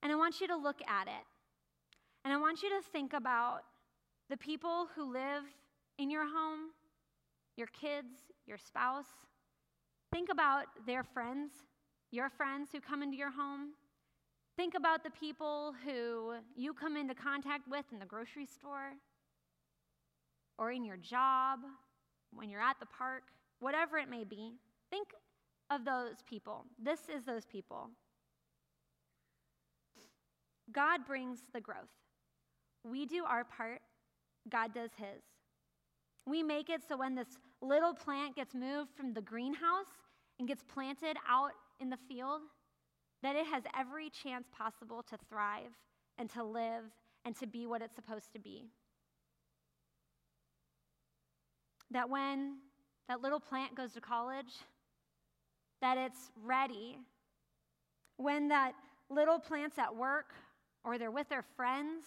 And 0.04 0.12
I 0.12 0.16
want 0.16 0.40
you 0.40 0.48
to 0.48 0.56
look 0.56 0.82
at 0.88 1.08
it. 1.08 1.26
And 2.24 2.34
I 2.34 2.38
want 2.38 2.62
you 2.62 2.70
to 2.70 2.82
think 2.92 3.14
about 3.14 3.62
the 4.30 4.38
people 4.38 4.88
who 4.96 5.12
live 5.12 5.44
in 5.98 6.10
your 6.12 6.26
home, 6.26 6.72
your 7.58 7.68
kids, 7.68 8.14
your 8.46 8.58
spouse. 8.58 9.08
Think 10.12 10.30
about 10.32 10.66
their 10.86 11.04
friends, 11.04 11.52
your 12.12 12.30
friends 12.30 12.70
who 12.72 12.80
come 12.80 13.02
into 13.02 13.18
your 13.18 13.32
home. 13.32 13.72
Think 14.56 14.76
about 14.76 15.04
the 15.04 15.10
people 15.10 15.74
who 15.84 16.36
you 16.56 16.74
come 16.74 16.98
into 16.98 17.16
contact 17.16 17.68
with 17.68 17.86
in 17.92 17.98
the 17.98 18.06
grocery 18.06 18.46
store 18.46 18.94
or 20.58 20.72
in 20.72 20.84
your 20.84 20.98
job, 20.98 21.60
when 22.34 22.50
you're 22.50 22.62
at 22.62 22.80
the 22.80 22.86
park, 22.86 23.24
whatever 23.60 23.98
it 23.98 24.10
may 24.10 24.24
be, 24.24 24.54
think 24.90 25.10
of 25.70 25.86
those 25.86 26.18
people. 26.28 26.66
This 26.82 27.00
is 27.14 27.24
those 27.24 27.46
people. 27.46 27.90
God 30.72 31.06
brings 31.06 31.40
the 31.54 31.62
growth. 31.62 31.94
We 32.84 33.06
do 33.06 33.24
our 33.24 33.44
part, 33.44 33.82
God 34.50 34.74
does 34.74 34.92
his. 34.98 35.22
We 36.26 36.44
make 36.44 36.70
it 36.70 36.82
so 36.88 36.98
when 36.98 37.16
this 37.16 37.38
little 37.62 37.94
plant 37.94 38.36
gets 38.36 38.54
moved 38.54 38.92
from 38.96 39.14
the 39.14 39.22
greenhouse 39.22 39.86
and 40.40 40.48
gets 40.48 40.64
planted 40.64 41.18
out 41.28 41.52
in 41.80 41.90
the 41.90 41.98
field, 42.08 42.42
that 43.22 43.36
it 43.36 43.46
has 43.46 43.64
every 43.78 44.10
chance 44.10 44.48
possible 44.52 45.04
to 45.04 45.18
thrive 45.30 45.72
and 46.18 46.30
to 46.32 46.44
live 46.44 46.84
and 47.26 47.36
to 47.38 47.48
be 47.48 47.66
what 47.66 47.82
it's 47.82 47.96
supposed 47.96 48.32
to 48.34 48.40
be. 48.40 48.66
That 51.94 52.10
when 52.10 52.58
that 53.08 53.22
little 53.22 53.40
plant 53.40 53.76
goes 53.76 53.94
to 53.94 54.02
college, 54.02 54.54
that 55.82 55.98
it's 55.98 56.32
ready. 56.44 56.98
When 58.18 58.48
that 58.50 58.74
little 59.10 59.40
plant's 59.40 59.78
at 59.78 59.96
work 59.96 60.34
or 60.84 60.98
they're 60.98 61.12
with 61.12 61.30
their 61.30 61.46
friends, 61.56 62.04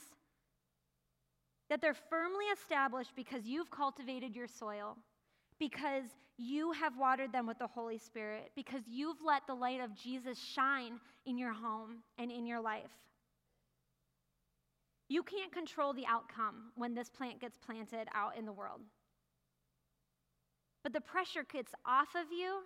that 1.68 1.81
they're 1.81 1.96
firmly 2.11 2.44
established 2.46 3.12
because 3.16 3.44
you've 3.44 3.70
cultivated 3.70 4.35
your 4.35 4.46
soil, 4.46 4.96
because 5.59 6.05
you 6.38 6.72
have 6.72 6.96
watered 6.99 7.33
them 7.33 7.46
with 7.46 7.59
the 7.59 7.66
Holy 7.66 7.99
Spirit, 7.99 8.51
because 8.55 8.83
you've 8.88 9.22
let 9.25 9.46
the 9.46 9.55
light 9.55 9.81
of 9.81 9.94
Jesus 9.94 10.38
shine 10.38 11.01
in 11.25 11.38
your 11.38 11.53
home 11.53 12.03
and 12.18 12.31
in 12.31 12.46
your 12.46 12.61
life. 12.61 12.90
You 15.09 15.22
can't 15.22 15.53
control 15.53 15.92
the 15.92 16.07
outcome 16.07 16.72
when 16.75 16.94
this 16.94 17.09
plant 17.09 17.40
gets 17.40 17.57
planted 17.57 18.09
out 18.14 18.37
in 18.37 18.44
the 18.44 18.53
world. 18.53 18.81
But 20.87 20.92
the 20.92 21.01
pressure 21.01 21.44
gets 21.53 21.72
off 21.85 22.14
of 22.14 22.31
you 22.31 22.61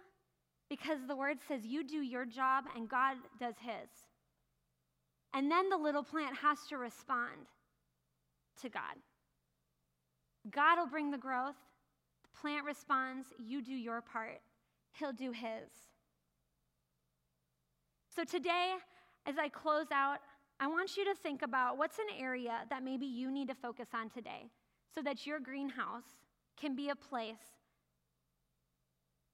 because 0.69 0.99
the 1.09 1.17
word 1.17 1.39
says 1.49 1.65
you 1.65 1.83
do 1.83 2.03
your 2.03 2.27
job 2.27 2.65
and 2.77 2.87
God 2.87 3.17
does 3.39 3.55
his. 3.59 3.89
And 5.33 5.51
then 5.51 5.71
the 5.71 5.79
little 5.79 6.03
plant 6.03 6.37
has 6.37 6.59
to 6.69 6.77
respond 6.77 7.49
to 8.61 8.69
God. 8.69 8.83
God 10.51 10.77
will 10.77 10.87
bring 10.87 11.11
the 11.11 11.17
growth. 11.17 11.55
The 12.23 12.39
plant 12.39 12.67
responds. 12.67 13.29
You 13.43 13.63
do 13.63 13.73
your 13.73 14.03
part. 14.03 14.43
He'll 14.99 15.15
do 15.15 15.31
his. 15.33 15.71
So 18.15 18.25
today, 18.25 18.75
as 19.25 19.37
I 19.39 19.49
close 19.49 19.87
out, 19.95 20.19
I 20.61 20.67
want 20.67 20.95
you 20.95 21.07
to 21.07 21.15
think 21.15 21.41
about 21.41 21.79
what's 21.79 21.99
an 21.99 22.15
area 22.19 22.67
that 22.69 22.85
maybe 22.85 23.07
you 23.07 23.31
need 23.31 23.49
to 23.49 23.55
focus 23.55 23.89
on 23.95 24.11
today 24.11 24.51
so 24.95 25.01
that 25.01 25.27
your 25.27 25.41
greenhouse 25.41 26.19
can 26.61 26.77
be 26.77 26.91
a 26.91 26.95
place 26.95 27.60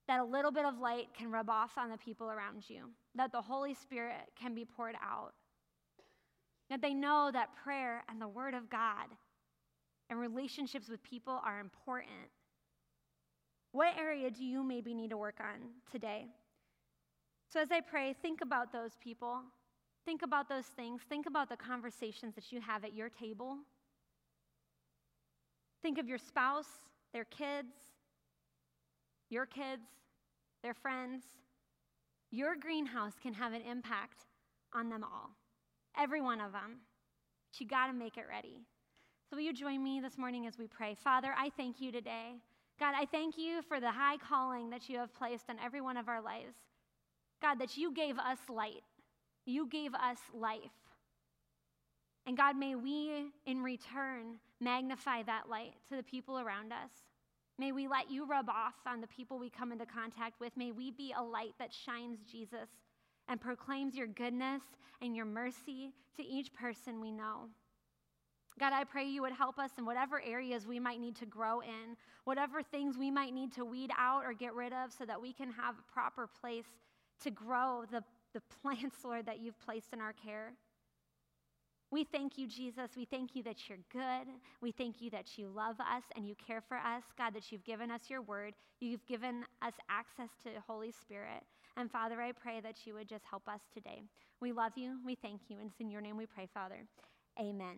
that 0.08 0.20
a 0.20 0.24
little 0.24 0.52
bit 0.52 0.64
of 0.64 0.78
light 0.78 1.08
can 1.16 1.30
rub 1.30 1.50
off 1.50 1.76
on 1.76 1.90
the 1.90 1.98
people 1.98 2.30
around 2.30 2.68
you, 2.68 2.90
that 3.14 3.32
the 3.32 3.42
Holy 3.42 3.74
Spirit 3.74 4.30
can 4.40 4.54
be 4.54 4.64
poured 4.64 4.94
out, 5.02 5.32
that 6.70 6.80
they 6.80 6.94
know 6.94 7.30
that 7.32 7.50
prayer 7.62 8.04
and 8.08 8.20
the 8.20 8.28
Word 8.28 8.54
of 8.54 8.70
God 8.70 9.08
and 10.08 10.18
relationships 10.18 10.88
with 10.88 11.02
people 11.02 11.40
are 11.44 11.58
important. 11.58 12.30
What 13.72 13.96
area 13.98 14.30
do 14.30 14.44
you 14.44 14.62
maybe 14.62 14.94
need 14.94 15.10
to 15.10 15.16
work 15.16 15.40
on 15.40 15.68
today? 15.90 16.26
So, 17.52 17.60
as 17.60 17.70
I 17.70 17.80
pray, 17.80 18.14
think 18.22 18.40
about 18.40 18.72
those 18.72 18.92
people. 19.02 19.40
Think 20.04 20.22
about 20.22 20.48
those 20.48 20.66
things. 20.66 21.02
Think 21.08 21.26
about 21.26 21.48
the 21.48 21.56
conversations 21.56 22.34
that 22.36 22.52
you 22.52 22.60
have 22.60 22.84
at 22.84 22.94
your 22.94 23.08
table. 23.08 23.58
Think 25.82 25.98
of 25.98 26.08
your 26.08 26.18
spouse, 26.18 26.68
their 27.12 27.24
kids, 27.24 27.74
your 29.30 29.46
kids, 29.46 29.82
their 30.62 30.74
friends. 30.74 31.22
Your 32.30 32.56
greenhouse 32.56 33.14
can 33.22 33.34
have 33.34 33.52
an 33.52 33.62
impact 33.62 34.24
on 34.74 34.88
them 34.88 35.04
all, 35.04 35.30
every 35.98 36.20
one 36.20 36.40
of 36.40 36.52
them. 36.52 36.80
But 37.50 37.60
you 37.60 37.66
got 37.66 37.86
to 37.86 37.92
make 37.92 38.16
it 38.16 38.26
ready. 38.28 38.58
So, 39.30 39.36
will 39.36 39.42
you 39.42 39.52
join 39.52 39.82
me 39.82 40.00
this 40.00 40.18
morning 40.18 40.46
as 40.46 40.58
we 40.58 40.66
pray? 40.66 40.94
Father, 40.94 41.34
I 41.36 41.50
thank 41.56 41.80
you 41.80 41.90
today. 41.90 42.34
God, 42.78 42.94
I 42.96 43.06
thank 43.06 43.38
you 43.38 43.62
for 43.62 43.80
the 43.80 43.90
high 43.90 44.18
calling 44.18 44.70
that 44.70 44.88
you 44.88 44.98
have 44.98 45.14
placed 45.14 45.44
on 45.48 45.56
every 45.64 45.80
one 45.80 45.96
of 45.96 46.08
our 46.08 46.20
lives. 46.20 46.56
God, 47.40 47.58
that 47.58 47.76
you 47.76 47.92
gave 47.92 48.18
us 48.18 48.38
light, 48.48 48.82
you 49.44 49.68
gave 49.68 49.94
us 49.94 50.18
life. 50.34 50.60
And 52.26 52.36
God, 52.36 52.56
may 52.56 52.74
we 52.74 53.30
in 53.46 53.62
return 53.62 54.38
magnify 54.60 55.22
that 55.22 55.48
light 55.48 55.74
to 55.88 55.96
the 55.96 56.02
people 56.02 56.38
around 56.38 56.72
us. 56.72 56.90
May 57.58 57.72
we 57.72 57.88
let 57.88 58.10
you 58.10 58.26
rub 58.26 58.48
off 58.50 58.74
on 58.86 59.00
the 59.00 59.06
people 59.06 59.38
we 59.38 59.48
come 59.48 59.72
into 59.72 59.86
contact 59.86 60.40
with. 60.40 60.56
May 60.56 60.72
we 60.72 60.90
be 60.90 61.14
a 61.16 61.22
light 61.22 61.54
that 61.58 61.72
shines 61.72 62.18
Jesus 62.30 62.68
and 63.28 63.40
proclaims 63.40 63.96
your 63.96 64.06
goodness 64.06 64.62
and 65.00 65.16
your 65.16 65.24
mercy 65.24 65.92
to 66.16 66.24
each 66.24 66.52
person 66.52 67.00
we 67.00 67.10
know. 67.10 67.48
God, 68.58 68.72
I 68.72 68.84
pray 68.84 69.04
you 69.04 69.22
would 69.22 69.32
help 69.32 69.58
us 69.58 69.70
in 69.76 69.84
whatever 69.84 70.22
areas 70.22 70.66
we 70.66 70.80
might 70.80 70.98
need 71.00 71.14
to 71.16 71.26
grow 71.26 71.60
in, 71.60 71.96
whatever 72.24 72.62
things 72.62 72.96
we 72.96 73.10
might 73.10 73.34
need 73.34 73.52
to 73.52 73.64
weed 73.64 73.90
out 73.98 74.24
or 74.24 74.32
get 74.32 74.54
rid 74.54 74.72
of 74.72 74.92
so 74.92 75.04
that 75.04 75.20
we 75.20 75.32
can 75.32 75.50
have 75.50 75.74
a 75.78 75.92
proper 75.92 76.26
place 76.26 76.64
to 77.22 77.30
grow 77.30 77.84
the, 77.90 78.02
the 78.32 78.40
plants, 78.62 78.96
Lord, 79.04 79.26
that 79.26 79.40
you've 79.40 79.60
placed 79.60 79.92
in 79.92 80.00
our 80.00 80.14
care. 80.14 80.54
We 81.90 82.05
thank 82.05 82.37
you, 82.37 82.49
Jesus. 82.49 82.90
We 82.96 83.05
thank 83.05 83.37
you 83.37 83.42
that 83.44 83.68
you're 83.68 83.79
good. 83.92 84.27
We 84.61 84.72
thank 84.72 85.01
you 85.01 85.11
that 85.11 85.38
you 85.38 85.49
love 85.55 85.79
us 85.81 86.03
and 86.16 86.27
you 86.27 86.35
care 86.35 86.61
for 86.61 86.77
us. 86.77 87.05
God, 87.16 87.35
that 87.35 87.53
you've 87.53 87.64
given 87.64 87.90
us 87.90 88.03
your 88.09 88.22
word. 88.22 88.55
You've 88.81 89.07
given 89.07 89.44
us 89.62 89.75
access 89.88 90.31
to 90.42 90.51
the 90.51 90.61
Holy 90.66 90.90
Spirit. 90.90 91.42
And 91.77 91.90
Father, 91.90 92.20
I 92.20 92.33
pray 92.33 92.61
that 92.61 92.87
you 92.87 92.94
would 92.94 93.09
just 93.09 93.25
help 93.29 93.49
us 93.49 93.61
today. 93.72 94.03
We 94.40 94.53
love 94.53 94.72
you. 94.77 94.99
We 95.05 95.14
thank 95.14 95.42
you. 95.49 95.59
And 95.59 95.70
it's 95.70 95.81
in 95.81 95.90
your 95.90 96.01
name 96.01 96.16
we 96.16 96.27
pray, 96.27 96.49
Father. 96.53 96.83
Amen. 97.38 97.77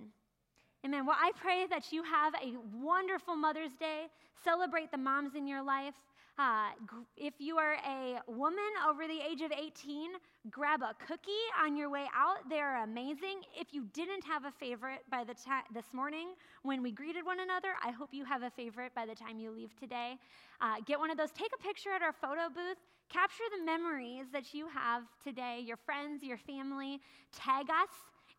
Amen. 0.87 1.05
Well, 1.05 1.17
I 1.19 1.33
pray 1.41 1.67
that 1.69 1.93
you 1.93 2.03
have 2.05 2.35
a 2.35 2.55
wonderful 2.81 3.37
Mother's 3.37 3.75
Day. 3.75 4.07
Celebrate 4.45 4.91
the 4.91 4.99
moms 4.99 5.35
in 5.35 5.47
your 5.47 5.63
life. 5.63 5.95
Uh, 6.39 6.69
if 7.17 7.35
you 7.39 7.59
are 7.59 7.75
a 7.85 8.21
woman 8.29 8.71
over 8.89 9.09
the 9.09 9.19
age 9.29 9.41
of 9.43 9.51
18, 9.51 10.11
grab 10.51 10.83
a 10.83 10.95
cookie 11.05 11.33
on 11.61 11.77
your 11.77 11.91
way 11.91 12.07
out. 12.15 12.49
They're 12.49 12.83
amazing. 12.85 13.43
If 13.59 13.75
you 13.75 13.87
didn't 13.93 14.25
have 14.25 14.45
a 14.45 14.53
favorite 14.53 15.01
by 15.11 15.25
the 15.25 15.35
time 15.35 15.65
this 15.75 15.87
morning 15.93 16.29
when 16.63 16.81
we 16.81 16.93
greeted 16.93 17.25
one 17.27 17.41
another, 17.41 17.71
I 17.85 17.91
hope 17.91 18.11
you 18.13 18.25
have 18.25 18.45
a 18.45 18.51
favorite 18.51 18.95
by 18.95 19.05
the 19.05 19.17
time 19.17 19.41
you 19.41 19.51
leave 19.51 19.75
today. 19.81 20.17
Uh, 20.61 20.77
get 20.87 21.01
one 21.01 21.11
of 21.11 21.17
those. 21.19 21.33
Take 21.33 21.51
a 21.59 21.63
picture 21.63 21.91
at 21.91 22.03
our 22.03 22.13
photo 22.13 22.49
booth. 22.55 22.79
Capture 23.09 23.45
the 23.59 23.65
memories 23.65 24.27
that 24.33 24.55
you 24.55 24.69
have 24.69 25.03
today, 25.25 25.61
your 25.65 25.77
friends, 25.77 26.23
your 26.23 26.39
family. 26.39 27.01
Tag 27.33 27.67
us 27.69 27.91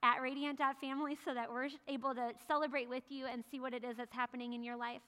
at 0.03 0.21
radiant.family 0.21 1.17
so 1.25 1.33
that 1.33 1.51
we're 1.51 1.67
able 1.89 2.15
to 2.15 2.31
celebrate 2.47 2.87
with 2.87 3.03
you 3.09 3.25
and 3.25 3.43
see 3.51 3.59
what 3.59 3.73
it 3.73 3.83
is 3.83 3.97
that's 3.97 4.13
happening 4.13 4.53
in 4.53 4.63
your 4.63 4.77
life. 4.77 5.01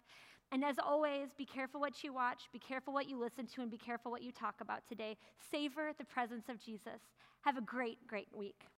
And 0.52 0.66
as 0.66 0.76
always, 0.78 1.30
be 1.38 1.46
careful 1.46 1.80
what 1.80 2.04
you 2.04 2.14
watch, 2.14 2.50
be 2.52 2.60
careful 2.60 2.94
what 2.94 3.08
you 3.08 3.18
listen 3.18 3.48
to, 3.56 3.62
and 3.62 3.72
be 3.72 3.78
careful 3.78 4.12
what 4.12 4.22
you 4.22 4.34
talk 4.34 4.56
about 4.60 4.86
today. 4.88 5.16
Savor 5.50 5.92
the 5.98 6.04
presence 6.04 6.50
of 6.50 6.60
Jesus. 6.60 7.00
Have 7.42 7.58
a 7.58 7.62
great, 7.62 8.06
great 8.06 8.28
week. 8.36 8.66